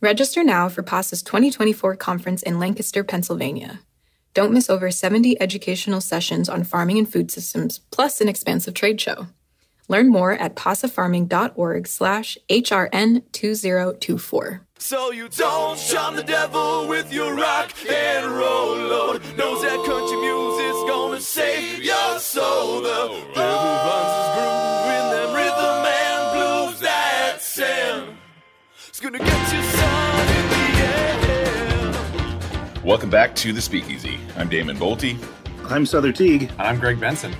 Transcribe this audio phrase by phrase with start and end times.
[0.00, 3.80] Register now for PASA's 2024 conference in Lancaster, Pennsylvania.
[4.34, 9.00] Don't miss over 70 educational sessions on farming and food systems, plus an expansive trade
[9.00, 9.28] show.
[9.88, 14.60] Learn more at pasafarming.org slash HRN2024.
[14.78, 19.22] So you don't shun the devil with your rock and roll load.
[19.38, 22.82] Knows that country music's gonna save your soul.
[22.82, 28.18] The devil finds his groove in them rhythm and blues that sound.
[28.88, 29.62] It's gonna get you
[32.86, 34.16] Welcome back to the Speakeasy.
[34.36, 35.18] I'm Damon Boelte.
[35.64, 36.52] I'm Sother Teague.
[36.56, 37.34] I'm Greg Benson.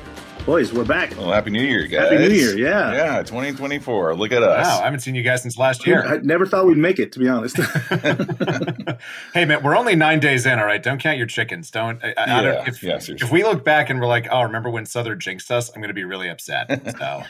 [0.44, 1.16] Boys, we're back.
[1.16, 2.10] Well, happy New Year, guys!
[2.10, 2.92] Happy New Year, yeah.
[2.92, 4.16] yeah, 2024.
[4.16, 4.66] Look at us.
[4.66, 6.04] Wow, I haven't seen you guys since last year.
[6.04, 7.56] I never thought we'd make it, to be honest.
[9.34, 10.58] hey man, we're only nine days in.
[10.58, 11.70] All right, don't count your chickens.
[11.70, 12.02] Don't.
[12.02, 13.24] I, I Yeah, don't if, yeah, seriously.
[13.24, 15.70] if we look back and we're like, oh, remember when Sother jinxed us?
[15.70, 16.96] I'm going to be really upset.
[16.98, 17.22] So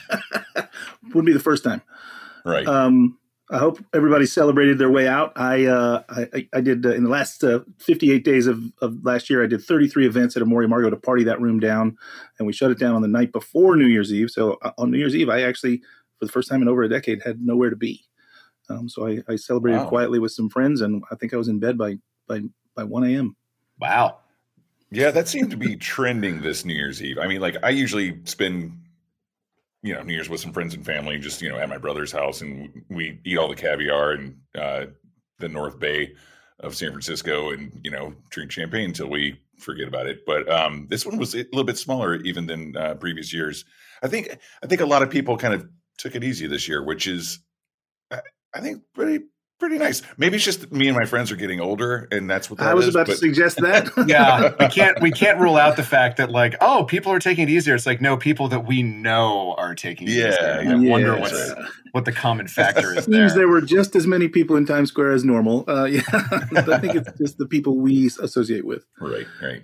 [1.05, 1.83] Wouldn't be the first time.
[2.47, 2.67] right.
[2.67, 3.19] Um,
[3.51, 5.33] I hope everybody celebrated their way out.
[5.37, 8.99] I uh, I, I- I did uh, in the last uh, 58 days of, of
[9.05, 9.43] last year.
[9.43, 11.97] I did 33 events at Amor y Amargo to party that room down,
[12.39, 14.31] and we shut it down on the night before New Year's Eve.
[14.31, 15.79] So uh, on New Year's Eve, I actually,
[16.19, 18.05] for the first time in over a decade, had nowhere to be.
[18.69, 19.89] Um, so I, I celebrated Wow.
[19.91, 22.41] quietly with some friends, and I think I was in bed by by
[22.75, 23.37] by 1 a.m.
[23.79, 24.19] wow.
[24.91, 27.19] yeah, that seemed to be trending this New Year's Eve.
[27.19, 28.77] I mean, like I usually spend,
[29.87, 32.13] you know, New Year's with some friends and family, just you know, at my brother's
[32.13, 34.87] house, and we eat all the caviar and uh,
[35.39, 36.15] the North Bay
[36.61, 40.27] of San Francisco, and you know, drink champagne until we forget about it.
[40.27, 43.65] But um, this one was a little bit smaller even than uh, previous years.
[44.03, 46.83] I think I think a lot of people kind of took it easy this year,
[46.83, 47.39] which is,
[48.11, 48.21] I,
[48.55, 49.25] I think, pretty
[49.59, 50.03] pretty nice.
[50.17, 52.75] Maybe it's just me and my friends are getting older, and that's what that I
[52.75, 53.91] was is, about to suggest that.
[54.07, 57.49] Yeah, we can't we can't rule out the fact that like, oh, people are taking
[57.49, 57.75] it easier.
[57.75, 60.73] It's like no, people that we know are taking it Yeah, easier.
[60.73, 61.21] I wonder yeah.
[61.21, 61.53] what's
[61.93, 63.29] what the common factor is Seems there.
[63.31, 65.65] there were just as many people in Times Square as normal.
[65.69, 68.85] Uh, yeah, I think it's just the people we associate with.
[69.01, 69.63] Right, right.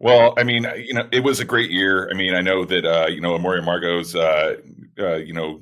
[0.00, 2.08] Well, I mean, you know, it was a great year.
[2.08, 4.56] I mean, I know that uh, you know Amor y Amargo's, uh,
[4.98, 5.60] uh, you know,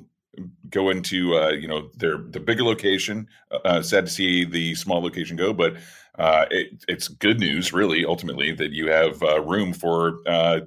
[0.69, 3.27] go into uh, you know their the bigger location.
[3.65, 5.75] Uh, sad to see the small location go, but
[6.17, 10.61] uh, it, it's good news, really, ultimately, that you have uh, room for uh,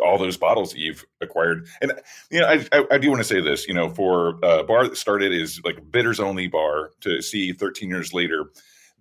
[0.00, 1.66] all those bottles that you've acquired.
[1.80, 1.92] And
[2.30, 3.66] you know, I, I, I do want to say this.
[3.66, 7.88] You know, for a bar that started is like bitters only bar to see 13
[7.88, 8.46] years later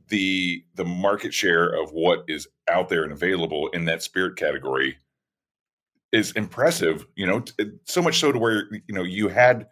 [0.09, 4.97] the the market share of what is out there and available in that spirit category
[6.12, 7.44] is impressive you know
[7.86, 9.68] so much so to where you know you had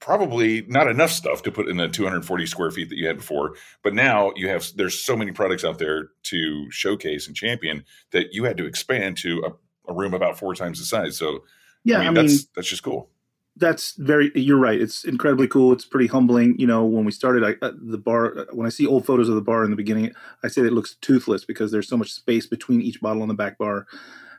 [0.00, 3.54] probably not enough stuff to put in the 240 square feet that you had before
[3.82, 8.32] but now you have there's so many products out there to showcase and champion that
[8.32, 11.44] you had to expand to a, a room about four times the size so
[11.84, 13.10] Yeah, i mean, I mean, that's that's just cool
[13.56, 14.32] that's very.
[14.34, 14.80] You're right.
[14.80, 15.72] It's incredibly cool.
[15.72, 16.58] It's pretty humbling.
[16.58, 18.36] You know, when we started, I, uh, the bar.
[18.36, 20.12] uh, When I see old photos of the bar in the beginning,
[20.42, 23.28] I say that it looks toothless because there's so much space between each bottle on
[23.28, 23.86] the back bar.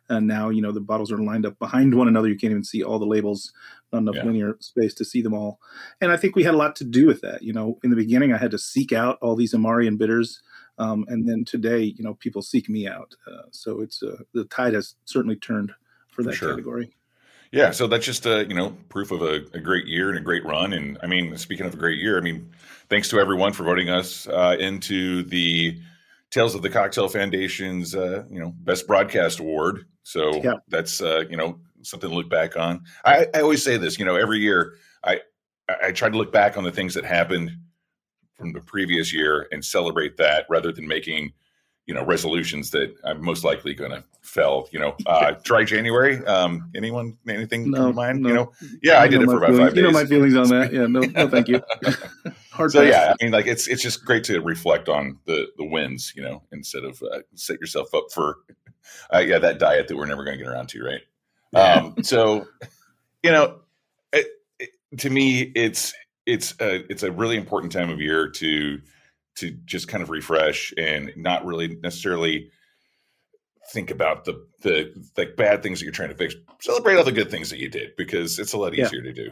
[0.10, 2.28] And now, you know, the bottles are lined up behind one another.
[2.28, 3.52] You can't even see all the labels.
[3.92, 4.25] Not enough Yeah.
[4.25, 5.60] linear space to see them all.
[6.02, 7.42] And I think we had a lot to do with that.
[7.42, 10.42] You know, in the beginning, I had to seek out all these Amari and bitters.
[10.78, 13.16] Um, and then today, you know, people seek me out.
[13.25, 15.74] Uh, so it's uh, the tide has certainly turned
[16.10, 16.50] for that sure.
[16.50, 16.92] category.
[17.51, 20.22] Yeah, so that's just uh, you know proof of a, a great year and a
[20.22, 20.74] great run.
[20.74, 22.51] And I mean, speaking of a great year, I mean,
[22.90, 25.80] thanks to everyone for voting us uh, into the
[26.36, 29.86] Tales of the Cocktail Foundation's uh, you know Best Broadcast Award.
[30.04, 30.56] So Yeah.
[30.68, 32.84] that's uh, you know something to look back on.
[33.06, 35.22] I, I always say this, you know, every year I
[35.82, 37.52] I try to look back on the things that happened
[38.36, 41.32] from the previous year and celebrate that rather than making
[41.86, 44.68] you know resolutions that I'm most likely going to fail.
[44.72, 46.24] You know, uh, dry January.
[46.26, 48.22] Um, anyone, anything no, come to mind?
[48.22, 48.30] No.
[48.30, 48.52] You know,
[48.82, 49.68] yeah, I, I did it for about feelings.
[49.68, 49.78] five days.
[49.78, 50.74] You know my feelings on that.
[50.74, 51.62] Yeah, no, no, thank you.
[52.52, 52.92] Hard so pass.
[52.92, 56.14] yeah, I mean, like it's it's just great to reflect on the the wins.
[56.16, 58.38] You know, instead of uh, set yourself up for
[59.14, 61.02] uh, yeah that diet that we're never going to get around to, right?
[61.54, 62.48] Um, so
[63.24, 63.60] you know,
[64.12, 64.28] it,
[64.60, 65.94] it, to me, it's
[66.26, 68.82] it's a it's a really important time of year to
[69.36, 72.50] to just kind of refresh and not really necessarily
[73.72, 76.36] think about the the like bad things that you're trying to fix.
[76.62, 79.12] Celebrate all the good things that you did because it's a lot easier yeah.
[79.12, 79.32] to do.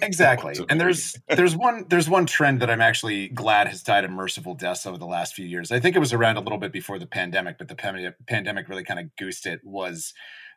[0.02, 0.54] exactly.
[0.68, 4.54] and there's there's one there's one trend that I'm actually glad has died of merciful
[4.54, 5.72] deaths over the last few years.
[5.72, 8.84] I think it was around a little bit before the pandemic, but the pandemic really
[8.84, 9.60] kind of goosed it.
[9.64, 10.12] Was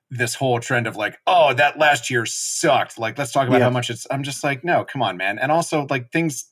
[0.09, 2.97] this whole trend of like, oh, that last year sucked.
[2.97, 3.65] Like, let's talk about yeah.
[3.65, 4.07] how much it's.
[4.09, 5.39] I'm just like, no, come on, man.
[5.39, 6.47] And also, like, things,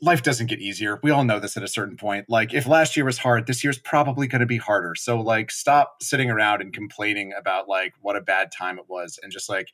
[0.00, 0.98] life doesn't get easier.
[1.02, 2.26] We all know this at a certain point.
[2.28, 4.94] Like, if last year was hard, this year's probably going to be harder.
[4.94, 9.18] So, like, stop sitting around and complaining about like what a bad time it was,
[9.22, 9.68] and just like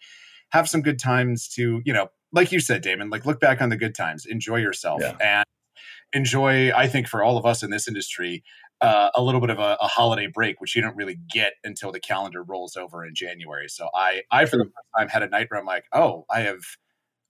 [0.51, 3.69] have some good times to, you know, like you said, Damon, like look back on
[3.69, 5.17] the good times, enjoy yourself, yeah.
[5.21, 5.45] and
[6.13, 6.73] enjoy.
[6.73, 8.43] I think for all of us in this industry,
[8.81, 11.93] uh, a little bit of a, a, holiday break, which you don't really get until
[11.93, 13.69] the calendar rolls over in January.
[13.69, 16.41] So I, I for the first time had a night where I'm like, oh, I
[16.41, 16.61] have,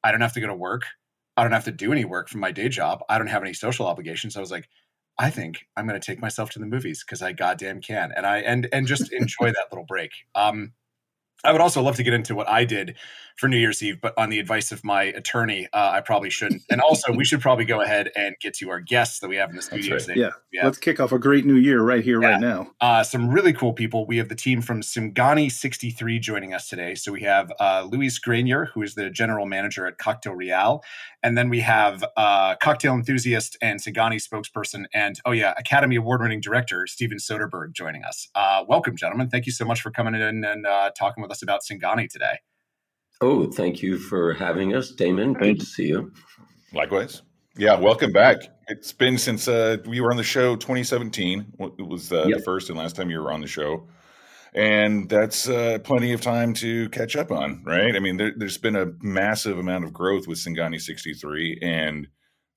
[0.02, 0.82] I don't have to go to work.
[1.36, 3.02] I don't have to do any work from my day job.
[3.08, 4.36] I don't have any social obligations.
[4.36, 4.68] I was like,
[5.18, 8.26] I think I'm going to take myself to the movies because I goddamn can, and
[8.26, 10.10] I and and just enjoy that little break.
[10.34, 10.72] Um,
[11.42, 12.96] I would also love to get into what I did
[13.36, 16.62] for New Year's Eve, but on the advice of my attorney, uh, I probably shouldn't.
[16.70, 19.50] And also, we should probably go ahead and get to our guests that we have
[19.50, 20.16] in the studio right.
[20.16, 20.30] Yeah.
[20.52, 20.64] yeah.
[20.64, 22.30] let's kick off a great new year right here, yeah.
[22.30, 22.70] right now.
[22.80, 24.06] Uh, some really cool people.
[24.06, 26.94] We have the team from Singani 63 joining us today.
[26.94, 30.84] So we have uh, Luis Granier, who is the general manager at Cocktail Real.
[31.24, 36.20] And then we have uh, cocktail enthusiast and Singani spokesperson, and oh, yeah, Academy Award
[36.20, 38.28] winning director, Steven Soderbergh, joining us.
[38.34, 39.30] Uh, welcome, gentlemen.
[39.30, 42.38] Thank you so much for coming in and uh, talking with us about Singani today.
[43.20, 45.32] Oh, thank you for having us, Damon.
[45.34, 46.12] Good to see you.
[46.72, 47.22] Likewise.
[47.56, 48.38] Yeah, welcome back.
[48.68, 51.54] It's been since uh, we were on the show 2017.
[51.58, 52.38] It was uh, yep.
[52.38, 53.86] the first and last time you were on the show.
[54.54, 57.96] And that's uh, plenty of time to catch up on, right?
[57.96, 62.08] I mean, there, has been a massive amount of growth with Singani 63, and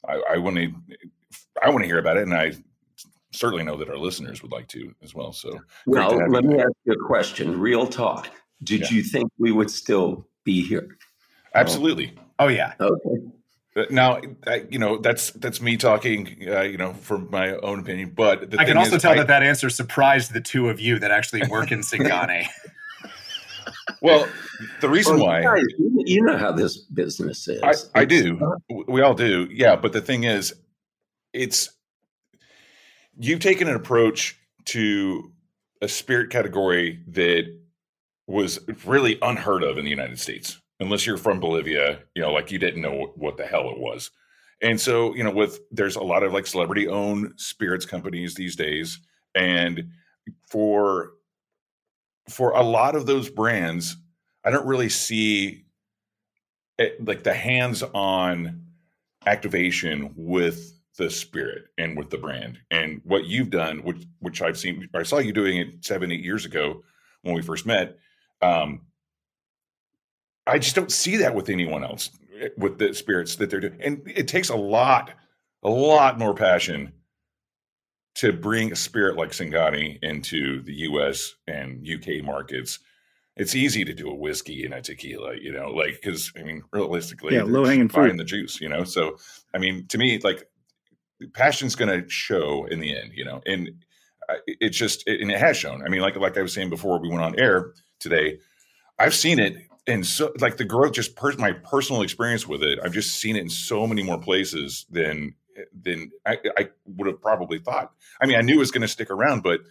[0.07, 0.71] I want to
[1.61, 2.53] I want to hear about it, and I
[3.33, 5.33] certainly know that our listeners would like to as well.
[5.33, 7.59] So, well, let me ask you a question.
[7.59, 8.29] Real talk.
[8.63, 8.91] Did yeah.
[8.91, 10.97] you think we would still be here.
[11.53, 12.13] Absolutely.
[12.39, 12.73] Oh yeah.
[12.79, 13.23] Okay.
[13.75, 17.79] Uh, now, I, you know that's that's me talking, uh, you know, from my own
[17.79, 18.13] opinion.
[18.15, 20.97] But I can also is, tell I, that that answer surprised the two of you
[20.99, 22.47] that actually work in Singani.
[24.01, 24.27] well,
[24.81, 27.61] the reason well, why you know how this business is.
[27.93, 28.39] I, I do.
[28.87, 29.47] we all do.
[29.51, 30.55] Yeah, but the thing is,
[31.33, 31.69] it's
[33.19, 35.31] you've taken an approach to
[35.81, 37.45] a spirit category that
[38.27, 42.51] was really unheard of in the United States, unless you're from Bolivia, you know, like
[42.51, 44.11] you didn't know what the hell it was.
[44.61, 48.55] And so, you know, with there's a lot of like celebrity owned spirits companies these
[48.55, 48.99] days.
[49.35, 49.91] And
[50.49, 51.11] for
[52.29, 53.95] for a lot of those brands,
[54.43, 55.65] I don't really see
[56.77, 58.63] it, like the hands-on
[59.25, 62.59] activation with the spirit and with the brand.
[62.71, 66.23] And what you've done, which which I've seen, I saw you doing it seven, eight
[66.23, 66.83] years ago
[67.21, 67.97] when we first met,
[68.41, 68.81] um,
[70.47, 73.79] I just don't see that with anyone else eh, with the spirits that they're doing.
[73.81, 75.11] And it takes a lot,
[75.63, 76.93] a lot more passion
[78.15, 82.79] to bring a spirit like Singani into the US and UK markets.
[83.35, 86.63] It's easy to do a whiskey and a tequila, you know, like because I mean,
[86.71, 88.83] realistically, yeah, low hanging fruit, in the juice, you know.
[88.83, 89.17] So,
[89.53, 90.49] I mean, to me, like
[91.33, 93.69] passion's going to show in the end, you know, and
[94.47, 95.83] it's just, and it has shown.
[95.85, 98.39] I mean, like like I was saying before we went on air, today.
[98.99, 102.77] I've seen it and so like the growth just per- my personal experience with it
[102.83, 105.33] i've just seen it in so many more places than
[105.81, 108.87] than i, I would have probably thought i mean i knew it was going to
[108.87, 109.61] stick around but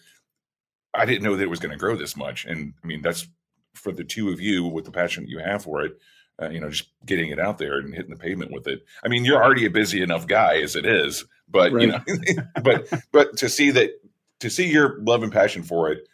[0.94, 3.28] i didn't know that it was going to grow this much and i mean that's
[3.74, 5.98] for the two of you with the passion you have for it
[6.42, 9.08] uh, you know just getting it out there and hitting the pavement with it i
[9.08, 11.82] mean you're already a busy enough guy as it is but right.
[11.82, 12.00] you know
[12.62, 13.90] but but to see that
[14.40, 16.08] to see your love and passion for it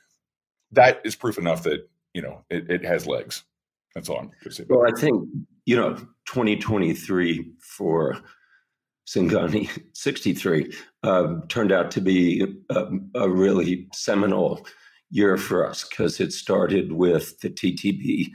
[0.73, 3.45] that is proof enough that you know, it, it has legs.
[3.95, 4.65] That's all I'm going to say.
[4.69, 5.29] Well, I think,
[5.67, 5.95] you know,
[6.27, 8.17] 2023 for
[9.07, 14.67] Singani 63 um, turned out to be a, a, really seminal
[15.11, 18.31] year for us because it started with the TTB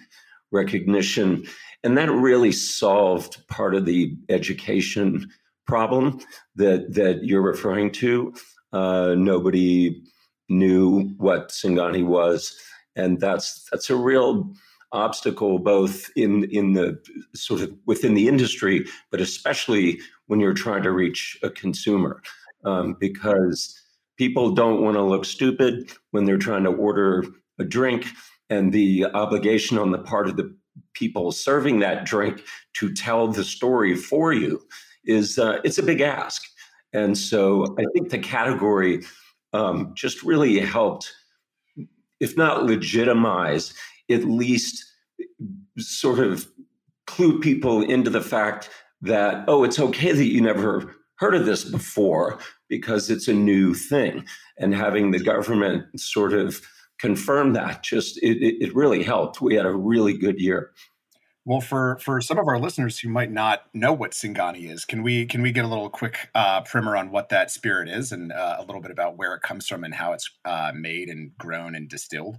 [0.52, 1.46] recognition,
[1.84, 5.30] and that really solved part of the education
[5.66, 6.20] problem
[6.56, 8.34] that that you're referring to.
[8.74, 10.04] Uh, nobody
[10.50, 12.58] knew what Singani was,
[12.98, 14.52] and that's that's a real
[14.92, 17.00] obstacle both in in the
[17.34, 22.22] sort of within the industry, but especially when you're trying to reach a consumer,
[22.66, 23.80] um, because
[24.18, 27.24] people don't want to look stupid when they're trying to order
[27.60, 28.08] a drink,
[28.50, 30.56] and the obligation on the part of the
[30.94, 34.62] people serving that drink to tell the story for you
[35.06, 36.44] is uh, it's a big ask.
[36.94, 39.04] And so I think the category
[39.54, 41.12] um, just really helped,
[42.20, 43.74] if not legitimize,
[44.10, 44.84] at least
[45.78, 46.48] sort of
[47.06, 48.70] clue people into the fact
[49.02, 53.74] that, oh, it's okay that you never heard of this before because it's a new
[53.74, 54.26] thing.
[54.58, 56.62] And having the government sort of
[57.00, 59.42] confirm that just, it, it really helped.
[59.42, 60.72] We had a really good year.
[61.48, 65.02] Well, for for some of our listeners who might not know what Singani is, can
[65.02, 68.34] we can we get a little quick uh, primer on what that spirit is and
[68.34, 71.32] uh, a little bit about where it comes from and how it's uh, made and
[71.38, 72.36] grown and distilled?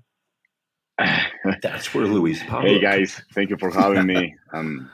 [1.62, 2.42] That's where Luis.
[2.42, 2.68] Pablo.
[2.68, 4.36] Hey guys, thank you for having me.
[4.52, 4.90] Um,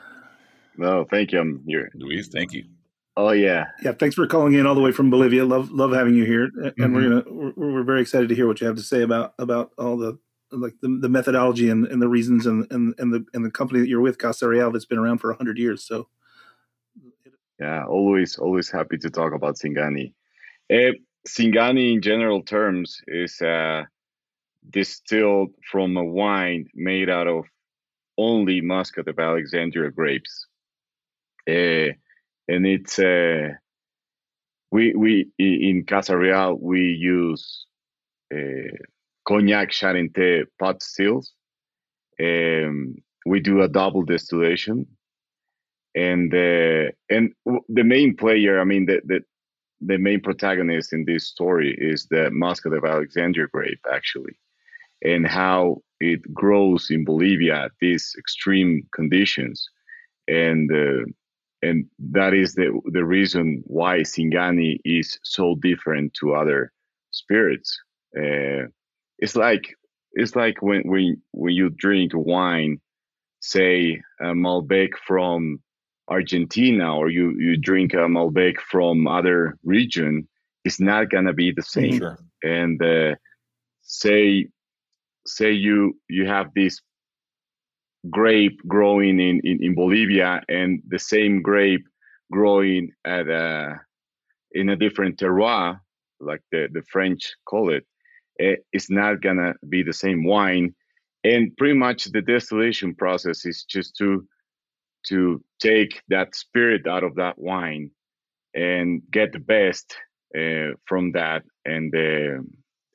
[0.77, 1.39] no, thank you.
[1.41, 2.29] I'm here, Luis.
[2.29, 2.63] Thank you.
[3.17, 3.91] Oh yeah, yeah.
[3.91, 5.43] Thanks for calling in all the way from Bolivia.
[5.43, 6.93] Love love having you here, and mm-hmm.
[6.93, 9.71] we're gonna we're, we're very excited to hear what you have to say about about
[9.77, 10.17] all the
[10.55, 13.79] like the, the methodology and, and the reasons and, and, and the and the company
[13.79, 15.83] that you're with, Casa Real, that's been around for hundred years.
[15.83, 16.07] So
[17.59, 20.13] yeah, always always happy to talk about Singani.
[20.71, 20.93] Uh,
[21.27, 23.83] Singani, in general terms, is uh,
[24.69, 27.45] distilled from a wine made out of
[28.17, 30.47] only Muscat of Alexandria grapes,
[31.49, 31.91] uh,
[32.47, 33.49] and it's uh,
[34.71, 37.65] we we in Casa Real we use
[38.33, 38.77] uh,
[39.27, 41.33] cognac Charente pot stills.
[42.19, 44.87] Um, we do a double distillation,
[45.95, 47.33] and uh, and
[47.67, 49.21] the main player, I mean, the, the
[49.81, 54.37] the main protagonist in this story is the Muscat of Alexandria grape, actually,
[55.03, 59.67] and how it grows in Bolivia at these extreme conditions,
[60.27, 61.05] and uh,
[61.61, 66.71] and that is the the reason why Singani is so different to other
[67.11, 67.77] spirits.
[68.17, 68.67] Uh,
[69.19, 69.75] it's like
[70.13, 72.79] it's like when when when you drink wine,
[73.41, 75.59] say a Malbec from
[76.07, 80.27] Argentina, or you you drink a Malbec from other region,
[80.63, 81.97] it's not gonna be the mm, same.
[81.99, 82.17] Sure.
[82.43, 83.15] And uh,
[83.81, 84.47] say
[85.25, 86.81] say you you have this
[88.09, 91.85] grape growing in, in, in Bolivia and the same grape
[92.31, 93.79] growing at a
[94.51, 95.79] in a different terroir,
[96.19, 97.85] like the, the French call it,
[98.37, 100.75] it's not gonna be the same wine.
[101.23, 104.27] And pretty much the distillation process is just to
[105.07, 107.91] to take that spirit out of that wine
[108.53, 109.95] and get the best
[110.37, 111.43] uh, from that.
[111.65, 112.41] And uh,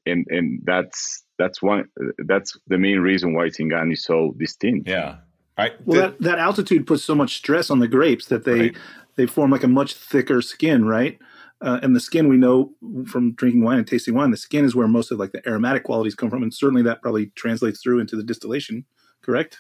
[0.06, 1.84] and and that's that's one
[2.26, 4.88] that's the main reason why Singani is so distinct.
[4.88, 5.16] Yeah.
[5.58, 8.76] I, well that, that altitude puts so much stress on the grapes that they right.
[9.16, 11.18] they form like a much thicker skin right
[11.62, 12.72] uh, and the skin we know
[13.06, 15.84] from drinking wine and tasting wine, the skin is where most of like the aromatic
[15.84, 18.84] qualities come from, and certainly that probably translates through into the distillation.
[19.22, 19.58] Correct?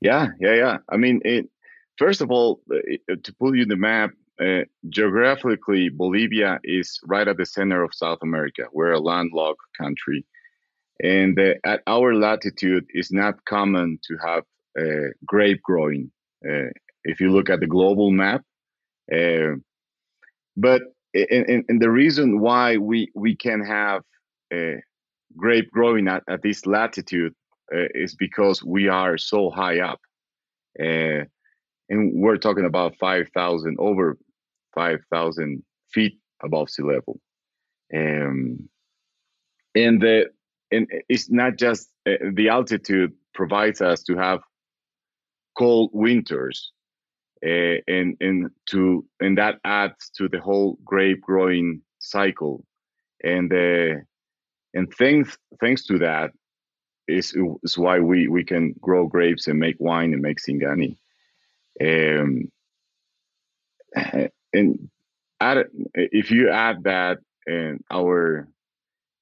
[0.00, 0.78] Yeah, yeah, yeah.
[0.88, 1.48] I mean, it,
[1.96, 2.78] first of all, uh,
[3.10, 4.10] uh, to pull you the map,
[4.40, 8.64] uh, geographically, Bolivia is right at the center of South America.
[8.72, 10.26] We're a landlocked country,
[11.00, 14.42] and uh, at our latitude, it's not common to have
[14.76, 16.10] uh, grape growing.
[17.04, 18.42] if you look at the global map,
[20.56, 20.82] but
[21.14, 24.02] and, and, the reason why we we can have
[25.36, 27.34] grape growing at, at this latitude
[27.74, 30.00] uh, is because we are so high up.
[30.78, 31.24] Uh,
[31.88, 34.16] and we're talking about 5000 over
[34.74, 37.20] 5000 feet above sea level.
[37.94, 38.68] Um,
[39.74, 40.26] and the
[40.70, 44.40] and it's not just uh, the altitude provides us to have
[45.56, 46.72] cold winters
[47.44, 52.64] uh, and and to and that adds to the whole grape growing cycle.
[53.24, 54.00] And uh,
[54.74, 56.30] and thanks thanks to that
[57.08, 60.96] is is why we we can grow grapes and make wine and make singani.
[61.80, 62.50] Um,
[64.52, 64.88] and
[65.40, 68.48] add if you add that and our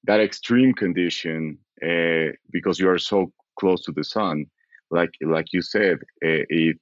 [0.05, 4.47] that extreme condition uh, because you are so close to the sun
[4.91, 6.79] like like you said uh, it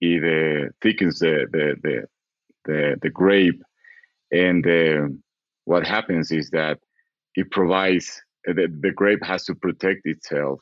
[0.00, 2.04] it uh, thickens the the the
[2.66, 3.62] the, the grape,
[4.32, 5.08] and uh,
[5.64, 6.78] what happens is that
[7.34, 10.60] it provides the, the grape has to protect itself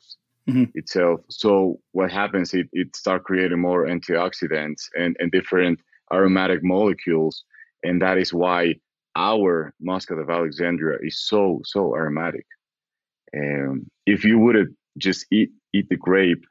[0.49, 0.63] mm-hmm.
[0.73, 1.21] itself.
[1.29, 2.53] So what happens?
[2.53, 5.79] It it start creating more antioxidants and and different
[6.11, 7.43] aromatic molecules,
[7.83, 8.75] and that is why
[9.15, 12.45] our Muscat of Alexandria is so so aromatic.
[13.33, 14.67] And if you would have
[14.97, 16.45] just eat eat the grape,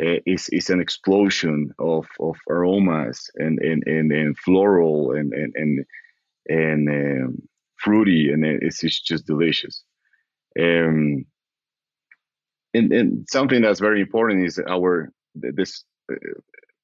[0.00, 5.52] uh, it's it's an explosion of of aromas and and and, and floral and and
[5.54, 5.84] and
[6.48, 7.42] and um,
[7.76, 9.84] fruity, and it's, it's just delicious.
[10.58, 11.24] Um,
[12.74, 16.16] and, and something that's very important is our this uh,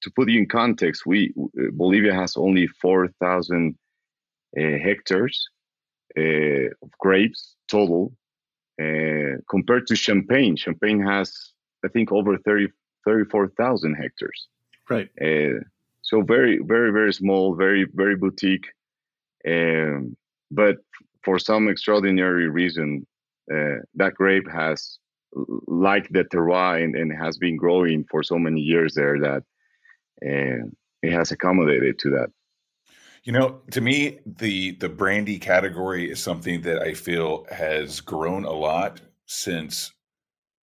[0.02, 1.34] to put you in context we
[1.72, 3.76] bolivia has only 4000
[4.56, 5.48] uh, hectares
[6.16, 8.12] uh, of grapes total
[8.80, 11.52] uh, compared to champagne champagne has
[11.84, 12.68] i think over 30
[13.08, 14.48] 34000 hectares
[14.90, 15.58] right uh,
[16.02, 18.68] so very very very small very very boutique
[19.46, 20.16] um,
[20.50, 20.76] but
[21.24, 23.06] for some extraordinary reason
[23.52, 24.98] uh, that grape has
[25.66, 29.42] like the terroir and, and, has been growing for so many years there that
[30.24, 30.66] uh,
[31.02, 32.30] it has accommodated to that.
[33.24, 38.44] You know, to me, the the brandy category is something that I feel has grown
[38.44, 39.92] a lot since.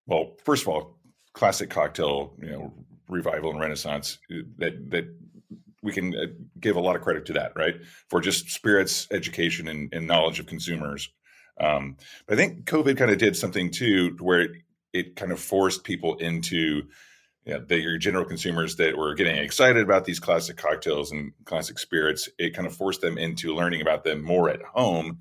[0.08, 0.95] Well, first of all,
[1.36, 2.74] classic cocktail, you know,
[3.08, 4.18] revival and renaissance.
[4.32, 5.06] Uh, that that
[5.84, 6.26] we can uh,
[6.60, 7.76] give a lot of credit to that, right?
[8.10, 11.10] For just spirits education and, and knowledge of consumers
[11.60, 14.52] um, but I think COVID kind of did something too, where it,
[14.94, 16.84] it kind of forced people into
[17.46, 21.32] you know, the, your general consumers that were getting excited about these classic cocktails and
[21.46, 22.28] classic spirits.
[22.38, 25.20] It kind of forced them into learning about them more at home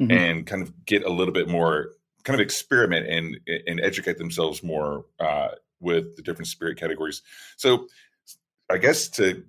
[0.00, 0.10] mm-hmm.
[0.10, 1.90] and kind of get a little bit more
[2.26, 5.48] kind of experiment and and educate themselves more uh,
[5.80, 7.22] with the different spirit categories.
[7.56, 7.86] So,
[8.68, 9.44] I guess to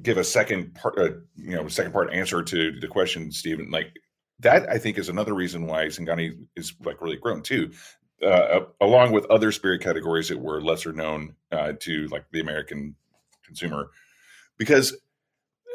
[0.00, 3.92] give a second part, uh, you know, second part answer to the question, Steven, like
[4.38, 7.72] that I think is another reason why Singani is like really grown too.
[8.24, 12.94] Uh, along with other spirit categories that were lesser known uh, to like the American
[13.44, 13.90] consumer,
[14.56, 14.96] because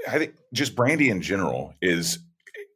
[0.09, 2.19] I think just brandy in general is,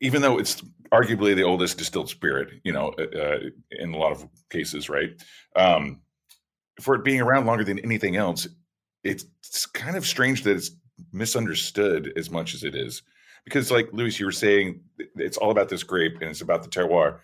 [0.01, 3.39] even though it's arguably the oldest distilled spirit, you know, uh, uh
[3.71, 5.11] in a lot of cases, right?
[5.55, 6.01] Um,
[6.81, 8.47] for it being around longer than anything else,
[9.03, 9.25] it's,
[9.73, 10.71] kind of strange that it's
[11.13, 13.01] misunderstood as much as it is
[13.47, 14.81] because like Luis, you were saying,
[15.15, 17.19] it's all about this grape and it's about the terroir.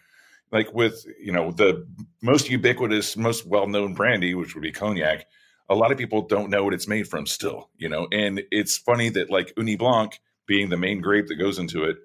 [0.54, 1.86] Like with you know the
[2.22, 5.26] most ubiquitous, most well-known brandy, which would be cognac,
[5.68, 7.70] a lot of people don't know what it's made from still.
[7.76, 11.60] You know, and it's funny that like Ugni Blanc being the main grape that goes
[11.60, 11.98] into it,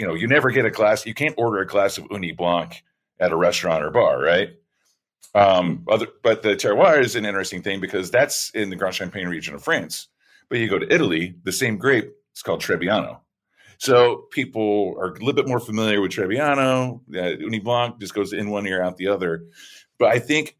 [0.00, 1.04] you know, you never get a glass.
[1.04, 2.82] You can't order a glass of Ugni Blanc
[3.20, 4.48] at a restaurant or bar, right?
[5.34, 9.28] Um, other, but the terroir is an interesting thing because that's in the Grand Champagne
[9.28, 10.08] region of France.
[10.48, 13.18] But you go to Italy, the same grape it's called Trebbiano.
[13.76, 17.00] So people are a little bit more familiar with Trebbiano.
[17.10, 19.44] Uh, Ugni Blanc just goes in one ear, out the other.
[19.98, 20.56] But I think,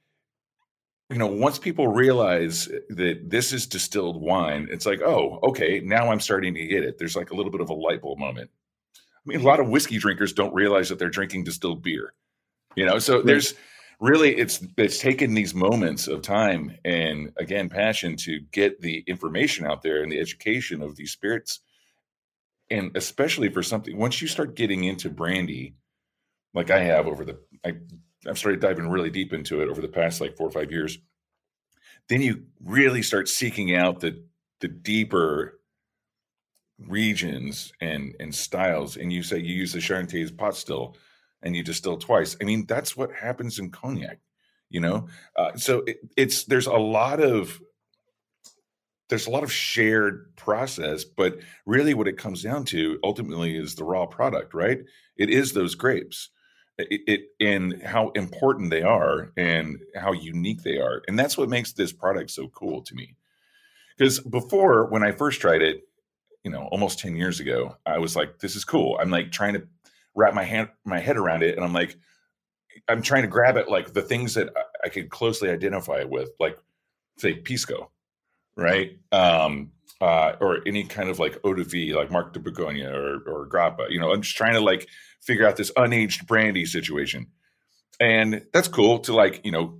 [1.09, 6.11] you know, once people realize that this is distilled wine, it's like, oh, okay, now
[6.11, 6.99] I'm starting to get it.
[6.99, 8.51] There's like a little bit of a light bulb moment.
[9.27, 12.15] I mean, a lot of whiskey drinkers don't realize that they're drinking distilled beer.
[12.75, 13.55] You know, so there's
[14.01, 19.67] really it's it's taken these moments of time and again passion to get the information
[19.67, 21.61] out there and the education of these spirits
[22.71, 25.75] and especially for something once you start getting into brandy
[26.55, 27.75] like i have over the I,
[28.27, 30.99] i've started diving really deep into it over the past like four or five years
[32.09, 34.25] then you really start seeking out the
[34.61, 35.60] the deeper
[36.87, 40.97] regions and and styles and you say you use the Charentais pot still
[41.43, 42.37] and you distill twice.
[42.41, 44.19] I mean, that's what happens in cognac,
[44.69, 45.09] you know.
[45.37, 47.61] Uh, so it, it's there's a lot of
[49.09, 53.75] there's a lot of shared process, but really what it comes down to ultimately is
[53.75, 54.79] the raw product, right?
[55.17, 56.31] It is those grapes.
[56.79, 61.03] It, it and how important they are and how unique they are.
[61.09, 63.17] And that's what makes this product so cool to me.
[63.99, 65.83] Because before when I first tried it,
[66.45, 68.99] you know, almost 10 years ago, I was like, this is cool.
[69.01, 69.67] I'm like trying to
[70.15, 71.97] wrap my hand my head around it and i'm like
[72.89, 76.31] i'm trying to grab it like the things that i, I could closely identify with
[76.41, 76.59] like
[77.19, 77.91] say pisco
[78.57, 82.87] right um uh, or any kind of like eau de vie, like Marc de Bourgogne
[82.87, 83.91] or, or Grappa.
[83.91, 84.89] You know, I'm just trying to like
[85.21, 87.27] figure out this unaged brandy situation.
[88.01, 89.79] And that's cool to like, you know,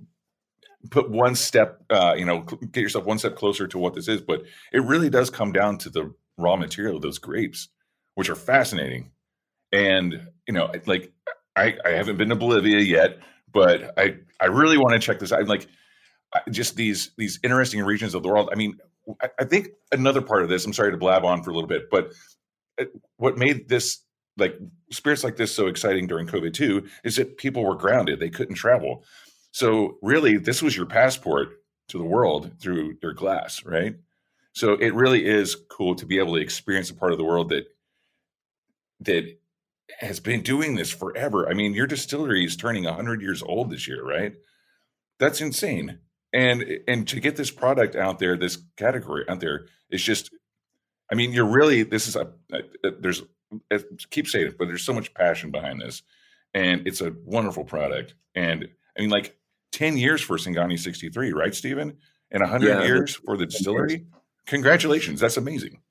[0.91, 4.21] put one step, uh, you know, get yourself one step closer to what this is.
[4.21, 7.69] But it really does come down to the raw material of those grapes,
[8.15, 9.11] which are fascinating
[9.71, 11.13] and you know like
[11.55, 13.19] i i haven't been to bolivia yet
[13.53, 15.67] but i i really want to check this out I'm like
[16.49, 18.77] just these these interesting regions of the world i mean
[19.21, 21.69] I, I think another part of this i'm sorry to blab on for a little
[21.69, 22.11] bit but
[22.79, 22.85] uh,
[23.17, 24.03] what made this
[24.37, 24.57] like
[24.91, 28.55] spirits like this so exciting during COVID too is that people were grounded; they couldn't
[28.55, 29.03] travel.
[29.51, 33.95] So really, this was your passport to the world through your glass, right?
[34.53, 37.49] So it really is cool to be able to experience a part of the world
[37.49, 37.65] that
[39.01, 39.37] that
[39.99, 41.49] has been doing this forever.
[41.49, 44.33] I mean, your distillery is turning 100 years old this year, right?
[45.19, 45.99] That's insane.
[46.33, 50.31] And and to get this product out there, this category out there is just
[51.11, 53.21] I mean, you're really this is a, a there's
[53.71, 56.03] I keep saying it, but there's so much passion behind this,
[56.53, 58.15] and it's a wonderful product.
[58.33, 59.37] And I mean, like
[59.73, 61.97] 10 years for Singani 63, right, Steven?
[62.31, 64.05] And 100 yeah, years for the distillery.
[64.47, 65.81] Congratulations, that's amazing.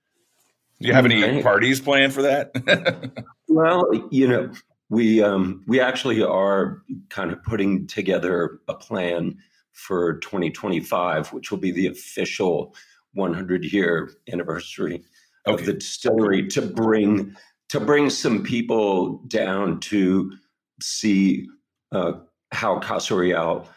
[0.81, 3.25] Do you have any parties planned for that?
[3.49, 4.51] well, you know,
[4.89, 9.37] we um, we actually are kind of putting together a plan
[9.73, 12.75] for 2025, which will be the official
[13.15, 15.05] 100 year anniversary
[15.47, 15.61] okay.
[15.61, 17.37] of the distillery to bring
[17.69, 20.33] to bring some people down to
[20.81, 21.47] see
[21.93, 22.13] uh,
[22.53, 23.69] how Casa Real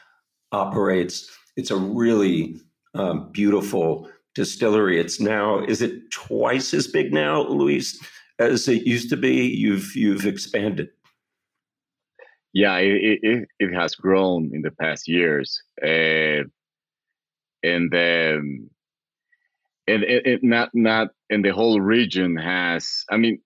[0.52, 1.30] operates.
[1.56, 2.60] It's a really
[2.96, 5.00] um, beautiful distillery.
[5.00, 8.00] It's now is it twice as big now, Luis,
[8.40, 9.48] as it used to be?
[9.48, 10.90] You've you've expanded.
[12.54, 16.44] Yeah, it it, it has grown in the past years, uh,
[17.64, 18.70] and um,
[19.88, 23.06] and it, it not not and the whole region has.
[23.10, 23.40] I mean,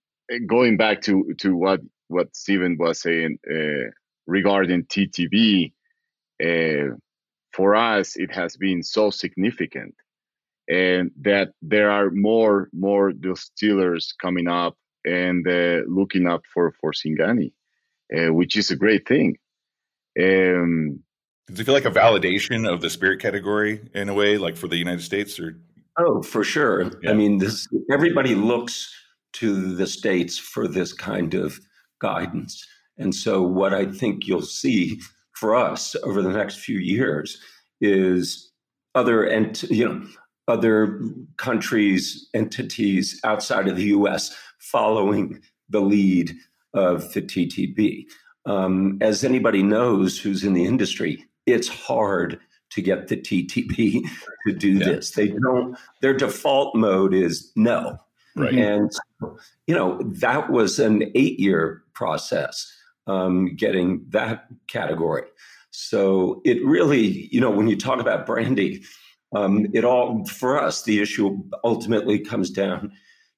[0.46, 3.92] going back to to what what Steven was saying uh,
[4.26, 5.72] regarding TTB,
[6.44, 6.96] uh,
[7.54, 9.96] for us it has been so significant,
[10.70, 14.76] and that there are more more distillers coming up
[15.06, 17.54] and uh, looking up for for Singani,
[18.16, 19.38] uh, which is a great thing.
[20.20, 21.00] Um,
[21.48, 24.68] Does it feel like a validation of the spirit category in a way, like for
[24.68, 25.58] the United States, or?
[26.00, 26.92] Oh, for sure.
[27.02, 27.12] Yeah.
[27.12, 28.94] I mean, this everybody looks
[29.34, 31.60] to the states for this kind of
[32.00, 32.66] guidance.
[32.98, 35.00] And so, what I think you'll see
[35.34, 37.40] for us over the next few years
[37.80, 38.52] is
[38.96, 40.08] other and you know
[40.48, 41.02] other
[41.38, 44.36] countries entities outside of the U.S.
[44.60, 46.36] following the lead
[46.74, 48.06] of the TTB.
[48.46, 54.08] Um, as anybody knows who's in the industry, it's hard to get the TTB
[54.48, 54.86] to do yeah.
[54.86, 55.12] this.
[55.12, 55.78] They don't.
[56.02, 57.98] Their default mode is no.
[58.36, 58.54] Right.
[58.54, 58.92] And
[59.66, 62.72] you know that was an eight-year process
[63.08, 65.24] um, getting that category.
[65.72, 68.84] So it really, you know, when you talk about brandy,
[69.46, 72.92] um, it all for us the issue ultimately comes down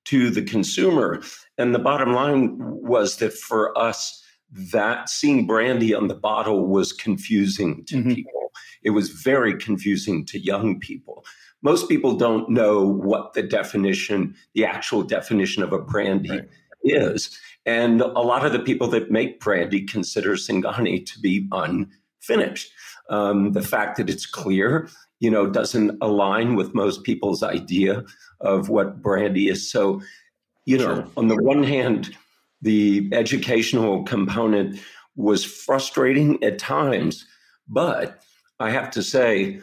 [0.06, 1.22] to the consumer,
[1.58, 4.24] and the bottom line was that for us,
[4.72, 8.14] that seeing brandy on the bottle was confusing to mm-hmm.
[8.14, 8.52] people.
[8.82, 11.26] It was very confusing to young people
[11.62, 16.48] most people don't know what the definition, the actual definition of a brandy right.
[16.84, 17.38] is.
[17.66, 22.72] And a lot of the people that make brandy consider Singani to be unfinished.
[23.10, 28.04] Um, the fact that it's clear, you know, doesn't align with most people's idea
[28.42, 29.70] of what brandy is.
[29.70, 30.02] So,
[30.66, 31.08] you know, sure.
[31.18, 32.16] on the one hand,
[32.62, 34.80] the educational component
[35.16, 37.26] was frustrating at times,
[37.68, 38.22] but
[38.60, 39.62] I have to say,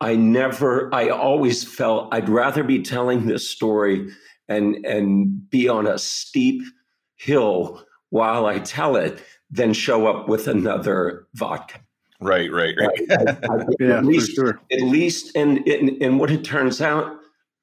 [0.00, 4.10] I never, I always felt I'd rather be telling this story
[4.48, 6.62] and and be on a steep
[7.16, 11.80] hill while I tell it than show up with another vodka.
[12.22, 13.00] Right, right, right.
[13.10, 14.60] I, I, yeah, at least, sure.
[14.70, 17.16] At least, and, and and what it turns out,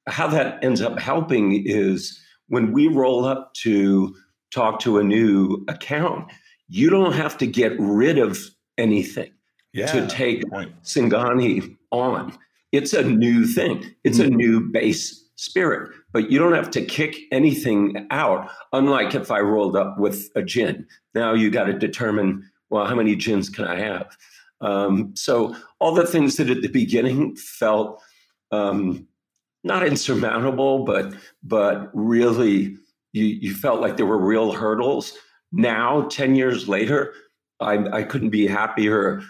[0.06, 4.14] how that ends up helping is when we roll up to
[4.52, 6.30] talk to a new account,
[6.68, 8.38] you don't have to get rid of
[8.78, 9.30] anything
[9.72, 10.42] yeah, to take
[10.82, 12.36] Singani on.
[12.72, 13.84] It's a new thing.
[14.04, 14.32] It's mm-hmm.
[14.32, 18.50] a new base spirit, but you don't have to kick anything out.
[18.72, 22.94] Unlike if I rolled up with a gin, now you got to determine well, how
[22.94, 24.16] many gins can I have?
[24.60, 28.02] Um, so all the things that at the beginning felt
[28.50, 29.06] um,
[29.64, 32.76] not insurmountable, but but really
[33.12, 35.14] you, you felt like there were real hurdles.
[35.50, 37.14] Now, ten years later,
[37.60, 39.22] I, I couldn't be happier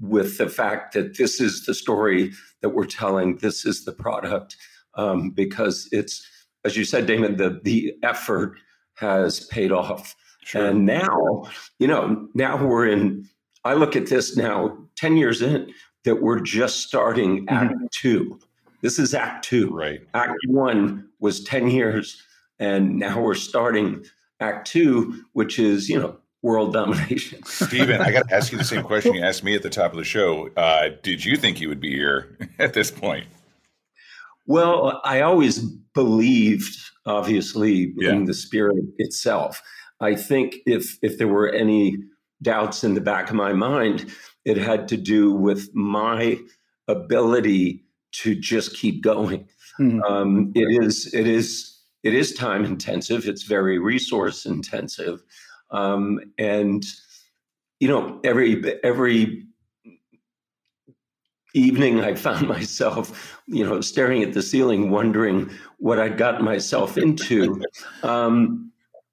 [0.00, 4.56] with the fact that this is the story that we're telling, this is the product,
[4.94, 6.24] um, because it's,
[6.64, 8.58] as you said, Damon, the the effort
[8.96, 10.14] has paid off.
[10.44, 10.66] Sure.
[10.66, 11.44] And now,
[11.78, 13.28] you know, now we're in.
[13.64, 15.72] I look at this now, ten years in,
[16.04, 17.86] that we're just starting Act mm-hmm.
[17.92, 18.38] Two.
[18.82, 19.70] This is Act Two.
[19.70, 20.00] Right.
[20.14, 22.22] Act One was ten years,
[22.58, 24.04] and now we're starting
[24.40, 27.42] Act Two, which is you know world domination.
[27.44, 29.92] Steven, I got to ask you the same question you asked me at the top
[29.92, 30.50] of the show.
[30.56, 33.26] Uh, did you think you would be here at this point?
[34.46, 35.60] Well, I always
[35.94, 38.10] believed, obviously, yeah.
[38.10, 39.62] in the spirit itself.
[40.00, 41.96] I think if if there were any
[42.44, 44.06] doubts in the back of my mind,
[44.44, 46.38] it had to do with my
[46.86, 49.48] ability to just keep going.
[49.80, 50.02] Mm-hmm.
[50.02, 53.26] Um, it is it is it is time intensive.
[53.26, 55.22] It's very resource intensive,
[55.72, 56.84] um, and
[57.80, 59.46] you know every every
[61.54, 66.98] evening I found myself, you know, staring at the ceiling, wondering what I'd gotten myself
[66.98, 67.62] into.
[68.02, 68.70] Um,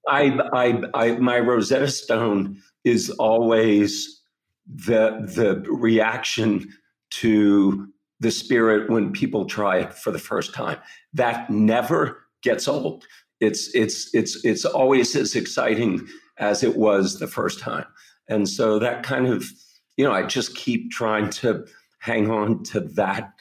[0.08, 4.20] I, I, I, my Rosetta Stone is always
[4.66, 6.68] the the reaction
[7.10, 7.88] to
[8.20, 10.78] the spirit when people try it for the first time.
[11.12, 13.04] That never gets old.
[13.40, 16.06] It's it's it's it's always as exciting
[16.38, 17.86] as it was the first time.
[18.28, 19.44] And so that kind of,
[19.96, 21.66] you know, I just keep trying to
[21.98, 23.32] hang on to that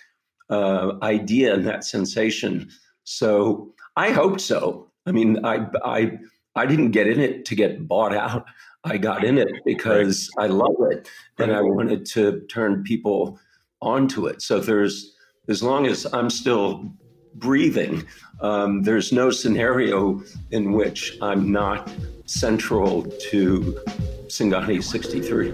[0.49, 2.69] uh, idea and that sensation.
[3.03, 4.91] So I hope so.
[5.05, 6.17] I mean, I I
[6.55, 8.45] I didn't get in it to get bought out.
[8.83, 10.45] I got in it because right.
[10.45, 13.39] I love it and I wanted to turn people
[13.81, 14.41] onto it.
[14.41, 15.15] So there's
[15.47, 16.91] as long as I'm still
[17.35, 18.05] breathing,
[18.41, 21.91] um, there's no scenario in which I'm not
[22.25, 23.79] central to
[24.27, 25.53] Singani 63.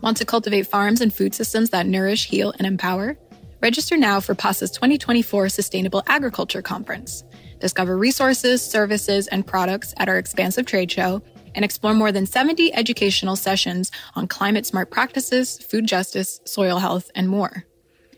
[0.00, 3.16] Want to cultivate farms and food systems that nourish, heal, and empower?
[3.60, 7.22] Register now for PASA's 2024 Sustainable Agriculture Conference.
[7.60, 11.22] Discover resources, services, and products at our expansive trade show
[11.54, 17.10] and explore more than 70 educational sessions on climate smart practices, food justice, soil health,
[17.14, 17.64] and more.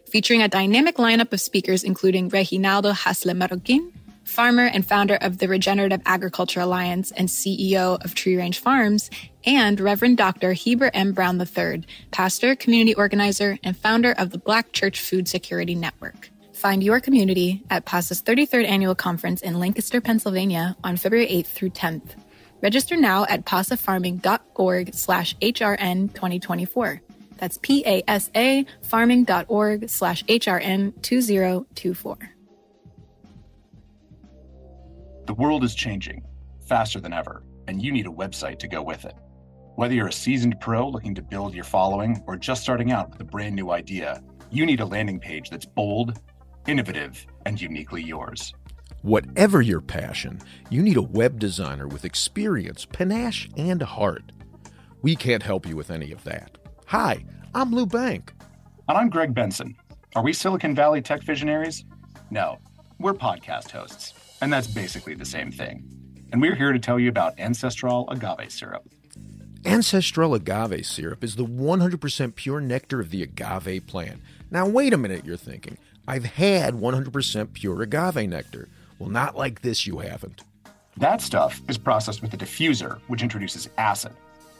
[0.08, 3.92] Featuring a dynamic lineup of speakers including Reginaldo Haslett Marroquin,
[4.24, 9.10] farmer and founder of the Regenerative Agriculture Alliance and CEO of Tree Range Farms,
[9.44, 10.52] and Reverend Dr.
[10.52, 11.12] Heber M.
[11.12, 16.30] Brown III, pastor, community organizer, and founder of the Black Church Food Security Network.
[16.52, 21.70] Find your community at PASA's 33rd annual conference in Lancaster, Pennsylvania on February 8th through
[21.70, 22.14] 10th.
[22.64, 27.02] Register now at pasafarming.org slash HRN 2024.
[27.36, 32.18] That's P-A-S-A farming.org slash HRN 2024.
[35.26, 36.22] The world is changing
[36.66, 39.14] faster than ever, and you need a website to go with it.
[39.74, 43.20] Whether you're a seasoned pro looking to build your following or just starting out with
[43.20, 46.18] a brand new idea, you need a landing page that's bold,
[46.66, 48.54] innovative, and uniquely yours.
[49.04, 50.40] Whatever your passion,
[50.70, 54.32] you need a web designer with experience, panache, and heart.
[55.02, 56.56] We can't help you with any of that.
[56.86, 58.32] Hi, I'm Lou Bank.
[58.88, 59.76] And I'm Greg Benson.
[60.16, 61.84] Are we Silicon Valley tech visionaries?
[62.30, 62.56] No,
[62.98, 65.84] we're podcast hosts, and that's basically the same thing.
[66.32, 68.88] And we're here to tell you about Ancestral agave syrup.
[69.66, 74.22] Ancestral agave syrup is the 100% pure nectar of the agave plant.
[74.50, 75.76] Now, wait a minute, you're thinking.
[76.08, 78.70] I've had 100% pure agave nectar.
[79.04, 80.44] Well, not like this, you haven't.
[80.96, 84.12] That stuff is processed with a diffuser, which introduces acid.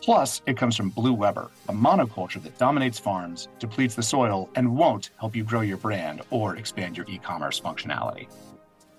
[0.02, 4.76] Plus, it comes from Blue Weber, a monoculture that dominates farms, depletes the soil, and
[4.76, 8.26] won't help you grow your brand or expand your e commerce functionality.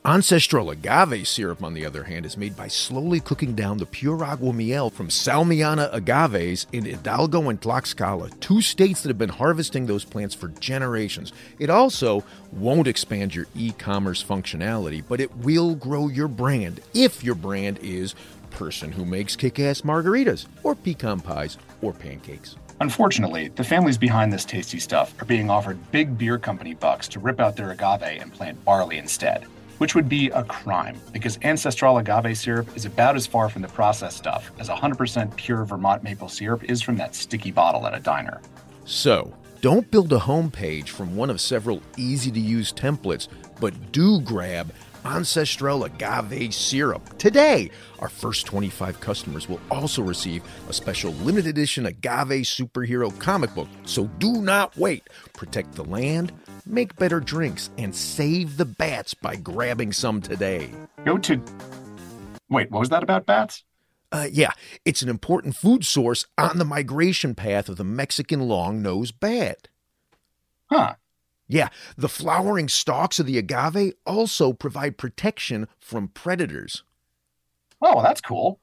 [0.05, 4.23] Ancestral agave syrup, on the other hand, is made by slowly cooking down the pure
[4.23, 9.87] agua miel from Salmiana agaves in Hidalgo and Tlaxcala, two states that have been harvesting
[9.87, 11.33] those plants for generations.
[11.57, 17.23] It also won't expand your e commerce functionality, but it will grow your brand if
[17.23, 18.13] your brand is
[18.51, 22.57] person who makes kick ass margaritas, or pecan pies, or pancakes.
[22.79, 27.19] Unfortunately, the families behind this tasty stuff are being offered big beer company bucks to
[27.19, 31.97] rip out their agave and plant barley instead which would be a crime because ancestral
[31.97, 36.29] agave syrup is about as far from the processed stuff as 100% pure Vermont maple
[36.29, 38.41] syrup is from that sticky bottle at a diner.
[38.85, 43.27] So, don't build a homepage from one of several easy to use templates,
[43.59, 44.71] but do grab
[45.05, 47.17] Ancestral Agave Syrup.
[47.17, 53.53] Today, our first 25 customers will also receive a special limited edition Agave Superhero comic
[53.53, 53.67] book.
[53.85, 55.07] So do not wait.
[55.33, 56.33] Protect the land,
[56.65, 60.71] make better drinks, and save the bats by grabbing some today.
[61.06, 61.41] Go to.
[62.49, 63.63] Wait, what was that about bats?
[64.12, 64.51] Uh, yeah,
[64.86, 69.67] it's an important food source on the migration path of the Mexican long nosed bat.
[70.71, 70.95] Huh.
[71.47, 76.84] Yeah, the flowering stalks of the agave also provide protection from predators.
[77.82, 78.60] Oh, that's cool.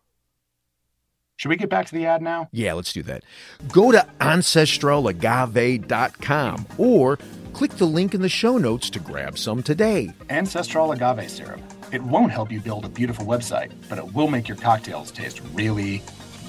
[1.37, 2.49] Should we get back to the ad now?
[2.53, 3.25] Yeah, let's do that.
[3.69, 7.19] Go to ancestralagave.com or
[7.53, 10.13] click the link in the show notes to grab some today.
[10.31, 11.61] Ancestral agave syrup.
[11.93, 15.41] It won't help you build a beautiful website, but it will make your cocktails taste
[15.53, 16.03] really,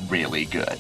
[0.10, 0.80] really good.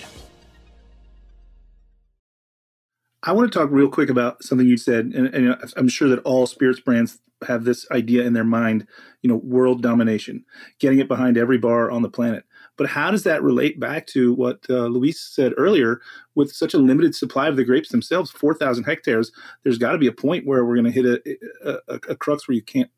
[3.23, 6.19] I want to talk real quick about something you said, and, and, I'm sure that
[6.19, 8.85] all spirits brands have this idea in their mind.
[9.21, 10.43] You know, world domination,
[10.79, 12.43] getting it behind every bar on the planet.
[12.77, 16.01] But how does that relate back to what uh, Luis said earlier?
[16.35, 19.31] With such a limited supply of the grapes themselves, four thousand hectares,
[19.63, 22.47] there's got to be a point where we're going to hit a, a, a, crux
[22.47, 22.89] where you can't.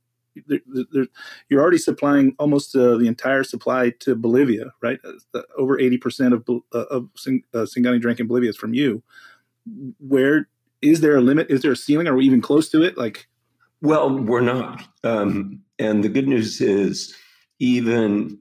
[0.48, 0.60] There,
[0.92, 1.08] there,
[1.50, 5.00] you're already supplying almost uh, the entire supply to Bolivia, right?
[5.34, 8.74] Uh, over eighty percent of uh, of Sing, uh, Singani drink in Bolivia is from
[8.74, 9.04] you.
[10.00, 10.48] Where
[10.82, 11.50] is there a limit?
[11.50, 12.08] Is there a ceiling?
[12.08, 12.98] Are we even close to it?
[12.98, 13.28] Like,
[13.82, 14.88] well, we're not.
[15.04, 17.16] Um, and the good news is,
[17.60, 18.40] even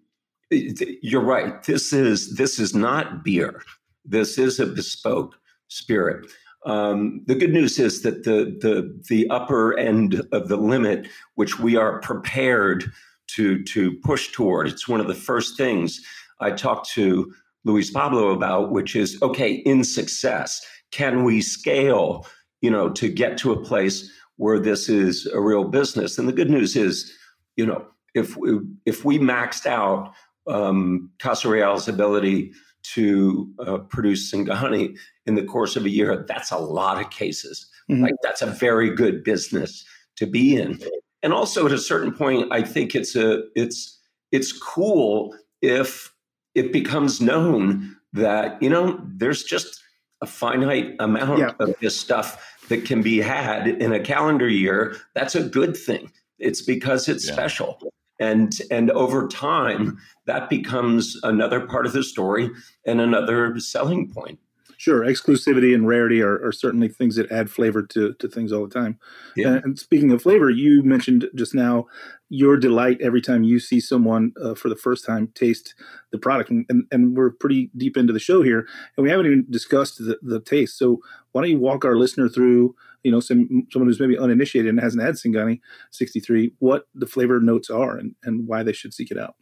[0.51, 1.63] you're right.
[1.65, 3.63] This is this is not beer.
[4.05, 5.35] This is a bespoke
[5.69, 6.27] spirit.
[6.67, 11.59] Um, the good news is that the the the upper end of the limit, which
[11.59, 12.91] we are prepared
[13.29, 16.01] to to push toward, it's one of the first things
[16.41, 17.33] I talked to
[17.65, 20.65] Luis Pablo about, which is okay in success.
[20.91, 22.27] Can we scale?
[22.61, 26.19] You know, to get to a place where this is a real business.
[26.19, 27.13] And the good news is,
[27.57, 30.13] you know, if we, if we maxed out
[30.47, 32.53] um, Casa Real's ability
[32.85, 37.67] to uh, produce Singani in the course of a year, that's a lot of cases.
[37.91, 38.03] Mm-hmm.
[38.03, 39.85] Like that's a very good business
[40.17, 40.81] to be in.
[41.23, 43.99] And also at a certain point, I think it's a it's
[44.33, 46.13] it's cool if
[46.55, 49.83] it becomes known that you know there's just
[50.21, 51.53] a finite amount yeah.
[51.59, 54.97] of this stuff that can be had in a calendar year.
[55.15, 56.11] That's a good thing.
[56.39, 57.33] It's because it's yeah.
[57.33, 57.79] special
[58.21, 62.51] and and over time that becomes another part of the story
[62.87, 64.39] and another selling point.
[64.77, 68.67] Sure exclusivity and rarity are, are certainly things that add flavor to, to things all
[68.67, 68.99] the time.
[69.37, 69.61] Yeah.
[69.65, 71.87] and, speaking of flavor you mentioned just now
[72.29, 75.75] your delight every time you see someone uh, for the first time taste
[76.11, 76.51] the product.
[76.51, 79.99] And, and, and, we're pretty deep into the show here and we haven't even discussed
[79.99, 80.77] the, the taste.
[80.79, 81.01] So
[81.33, 84.81] why don't you walk our listener through you know, some someone who's maybe uninitiated and
[84.81, 85.61] hasn't had Singani
[85.93, 89.37] 63, what the flavor notes are and, and why they should seek it out.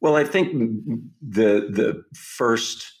[0.00, 0.52] Well, I think
[1.22, 2.92] the the first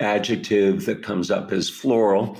[0.00, 2.38] adjective that comes up is floral,